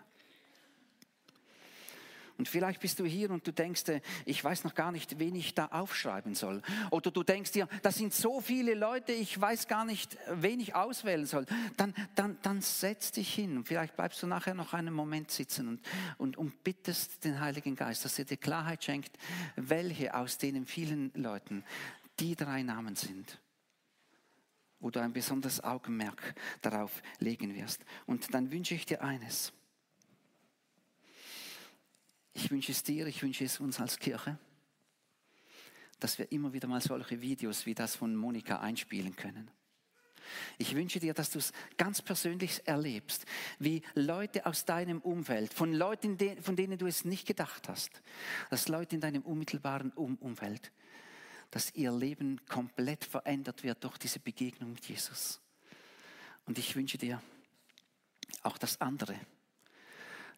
Und 2.38 2.50
vielleicht 2.50 2.82
bist 2.82 3.00
du 3.00 3.06
hier 3.06 3.32
und 3.32 3.48
du 3.48 3.52
denkst, 3.52 3.88
äh, 3.90 4.02
ich 4.26 4.44
weiß 4.44 4.64
noch 4.64 4.76
gar 4.76 4.92
nicht, 4.92 5.20
wen 5.20 5.36
ich 5.36 5.54
da 5.54 5.68
aufschreiben 5.68 6.36
soll. 6.36 6.62
Oder 6.92 7.12
du 7.12 7.24
denkst 7.24 7.52
dir, 7.52 7.68
das 7.82 7.96
sind 7.96 8.14
so 8.14 8.42
viele 8.42 8.74
Leute, 8.74 9.14
ich 9.14 9.40
weiß 9.40 9.68
gar 9.68 9.86
nicht, 9.86 10.18
wen 10.30 10.60
ich 10.60 10.76
auswählen 10.76 11.26
soll. 11.26 11.46
Dann, 11.78 11.94
dann, 12.16 12.38
dann 12.42 12.62
setz 12.62 13.12
dich 13.12 13.34
hin 13.34 13.58
und 13.58 13.68
vielleicht 13.68 13.96
bleibst 13.96 14.22
du 14.22 14.28
nachher 14.28 14.54
noch 14.54 14.74
einen 14.74 14.94
Moment 14.94 15.32
sitzen 15.32 15.68
und, 15.68 15.82
und, 16.18 16.38
und 16.38 16.64
bittest 16.64 17.24
den 17.24 17.40
Heiligen 17.40 17.76
Geist, 17.76 18.04
dass 18.04 18.20
er 18.20 18.26
dir 18.26 18.38
Klarheit 18.38 18.84
schenkt, 18.84 19.18
welche 19.56 20.14
aus 20.14 20.38
den 20.38 20.66
vielen 20.66 21.12
Leuten 21.16 21.64
die 22.20 22.36
drei 22.36 22.64
Namen 22.64 22.96
sind 22.96 23.40
wo 24.82 24.92
du 24.92 25.02
ein 25.02 25.14
besonderes 25.14 25.64
Augenmerk 25.64 26.36
darauf 26.62 27.02
legen 27.18 27.56
wirst. 27.56 27.84
Und 28.06 28.32
dann 28.36 28.52
wünsche 28.52 28.76
ich 28.76 28.86
dir 28.86 29.02
eines. 29.02 29.52
Ich 32.36 32.52
wünsche 32.52 32.74
es 32.74 32.84
dir, 32.84 33.08
ich 33.08 33.24
wünsche 33.24 33.46
es 33.46 33.62
uns 33.62 33.80
als 33.80 33.98
Kirche, 33.98 34.38
dass 36.02 36.20
wir 36.20 36.30
immer 36.34 36.52
wieder 36.52 36.68
mal 36.68 36.82
solche 36.82 37.22
Videos 37.22 37.66
wie 37.66 37.74
das 37.74 37.96
von 37.96 38.14
Monika 38.14 38.60
einspielen 38.60 39.16
können. 39.16 39.50
Ich 40.58 40.76
wünsche 40.76 41.00
dir, 41.00 41.14
dass 41.14 41.30
du 41.30 41.40
es 41.40 41.54
ganz 41.78 42.02
persönlich 42.02 42.68
erlebst, 42.68 43.26
wie 43.58 43.84
Leute 43.94 44.46
aus 44.46 44.66
deinem 44.66 45.00
Umfeld, 45.00 45.54
von 45.54 45.72
Leuten, 45.72 46.18
von 46.42 46.58
denen 46.58 46.78
du 46.78 46.88
es 46.88 47.06
nicht 47.06 47.26
gedacht 47.26 47.70
hast, 47.70 48.02
dass 48.50 48.68
Leute 48.68 48.96
in 48.96 49.02
deinem 49.02 49.22
unmittelbaren 49.22 49.92
Umfeld, 49.94 50.74
dass 51.52 51.74
ihr 51.74 51.92
Leben 51.94 52.42
komplett 52.48 53.06
verändert 53.06 53.64
wird 53.64 53.82
durch 53.82 53.98
diese 53.98 54.20
Begegnung 54.20 54.74
mit 54.74 54.86
Jesus. 54.86 55.40
Und 56.46 56.58
ich 56.58 56.76
wünsche 56.76 56.98
dir 56.98 57.22
auch 58.44 58.58
das 58.58 58.82
andere, 58.82 59.18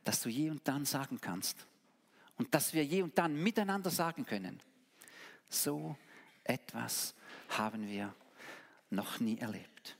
dass 0.03 0.21
du 0.21 0.29
je 0.29 0.51
und 0.51 0.67
dann 0.67 0.85
sagen 0.85 1.19
kannst, 1.19 1.65
und 2.37 2.53
dass 2.53 2.73
wir 2.73 2.83
je 2.83 3.01
und 3.01 3.17
dann 3.17 3.41
miteinander 3.41 3.89
sagen 3.89 4.25
können, 4.25 4.61
so 5.49 5.95
etwas 6.43 7.15
haben 7.49 7.87
wir 7.87 8.13
noch 8.89 9.19
nie 9.19 9.37
erlebt. 9.37 9.97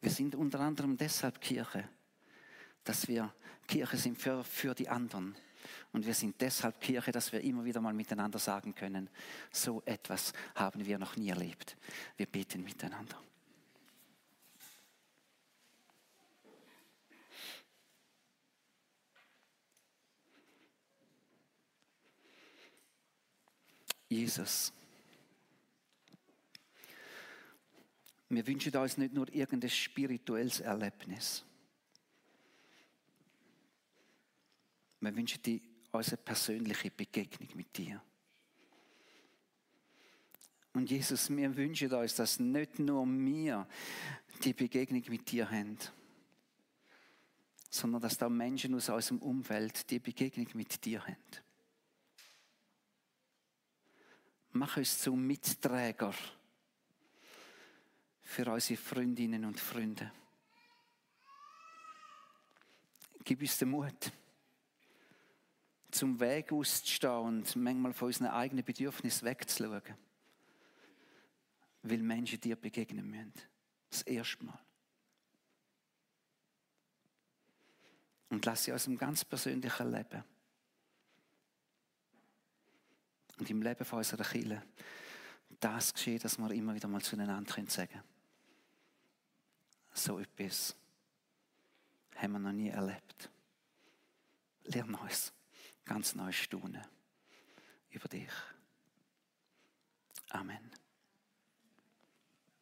Wir 0.00 0.10
sind 0.10 0.34
unter 0.34 0.60
anderem 0.60 0.96
deshalb 0.96 1.40
Kirche, 1.40 1.88
dass 2.84 3.06
wir 3.08 3.32
Kirche 3.68 3.98
sind 3.98 4.16
für, 4.18 4.42
für 4.42 4.74
die 4.74 4.88
anderen. 4.88 5.36
Und 5.92 6.06
wir 6.06 6.14
sind 6.14 6.40
deshalb 6.40 6.80
Kirche, 6.80 7.12
dass 7.12 7.32
wir 7.32 7.42
immer 7.42 7.64
wieder 7.64 7.80
mal 7.80 7.92
miteinander 7.92 8.38
sagen 8.38 8.74
können, 8.74 9.10
so 9.52 9.82
etwas 9.84 10.32
haben 10.54 10.86
wir 10.86 10.98
noch 10.98 11.16
nie 11.16 11.28
erlebt. 11.28 11.76
Wir 12.16 12.26
beten 12.26 12.64
miteinander. 12.64 13.20
Jesus. 24.10 24.72
Wir 28.28 28.46
wünschen 28.46 28.76
uns 28.76 28.96
nicht 28.96 29.14
nur 29.14 29.32
irgendein 29.32 29.70
spirituelles 29.70 30.60
Erlebnis. 30.60 31.44
Wir 35.00 35.16
wünschen 35.16 35.42
dir 35.42 35.60
unsere 35.92 36.16
persönliche 36.18 36.90
Begegnung 36.90 37.48
mit 37.54 37.76
dir. 37.76 38.02
Und 40.72 40.90
Jesus, 40.90 41.30
wir 41.30 41.56
wünschen 41.56 41.92
uns, 41.92 42.14
dass 42.16 42.38
nicht 42.38 42.78
nur 42.78 43.06
wir 43.06 43.66
die 44.44 44.52
Begegnung 44.52 45.02
mit 45.08 45.30
dir 45.30 45.50
haben, 45.50 45.78
sondern 47.70 48.02
dass 48.02 48.18
da 48.18 48.28
Menschen 48.28 48.74
aus 48.74 48.88
unserem 48.88 49.18
Umfeld 49.18 49.88
die 49.90 49.98
Begegnung 49.98 50.48
mit 50.54 50.84
dir 50.84 51.04
haben. 51.04 51.16
Mach 54.52 54.76
uns 54.76 54.98
zu 54.98 55.14
Mitträger 55.14 56.12
für 58.22 58.50
unsere 58.50 58.80
Freundinnen 58.80 59.44
und 59.44 59.60
Freunde. 59.60 60.10
Gib 63.22 63.42
uns 63.42 63.58
den 63.58 63.70
Mut, 63.70 64.12
zum 65.90 66.18
Weg 66.18 66.52
auszustehen 66.52 67.12
und 67.12 67.56
manchmal 67.56 67.92
von 67.92 68.06
unseren 68.06 68.28
eigenen 68.28 68.64
Bedürfnissen 68.64 69.26
wegzuschauen. 69.26 69.82
Weil 71.82 71.98
Menschen 71.98 72.40
dir 72.40 72.56
begegnen 72.56 73.08
müssen. 73.08 73.32
Das 73.88 74.02
erste 74.02 74.44
Mal. 74.44 74.60
Und 78.30 78.44
lass 78.44 78.64
sie 78.64 78.72
aus 78.72 78.84
dem 78.84 78.98
ganz 78.98 79.24
persönlichen 79.24 79.90
Leben 79.90 80.24
und 83.40 83.50
im 83.50 83.62
Leben 83.62 83.84
von 83.84 83.98
unserer 83.98 84.24
Kirche 84.24 84.62
das 85.58 85.92
geschehen, 85.92 86.18
dass 86.20 86.38
wir 86.38 86.50
immer 86.52 86.74
wieder 86.74 86.88
mal 86.88 87.02
zueinander 87.02 87.52
sagen 87.68 87.88
können. 87.88 88.04
So 89.92 90.18
etwas 90.18 90.76
haben 92.16 92.32
wir 92.32 92.38
noch 92.38 92.52
nie 92.52 92.68
erlebt. 92.68 93.30
Lern 94.64 94.94
uns 94.94 95.32
ganz 95.84 96.14
neu 96.14 96.32
staunen 96.32 96.86
über 97.90 98.08
dich. 98.08 98.30
Amen. 100.30 100.79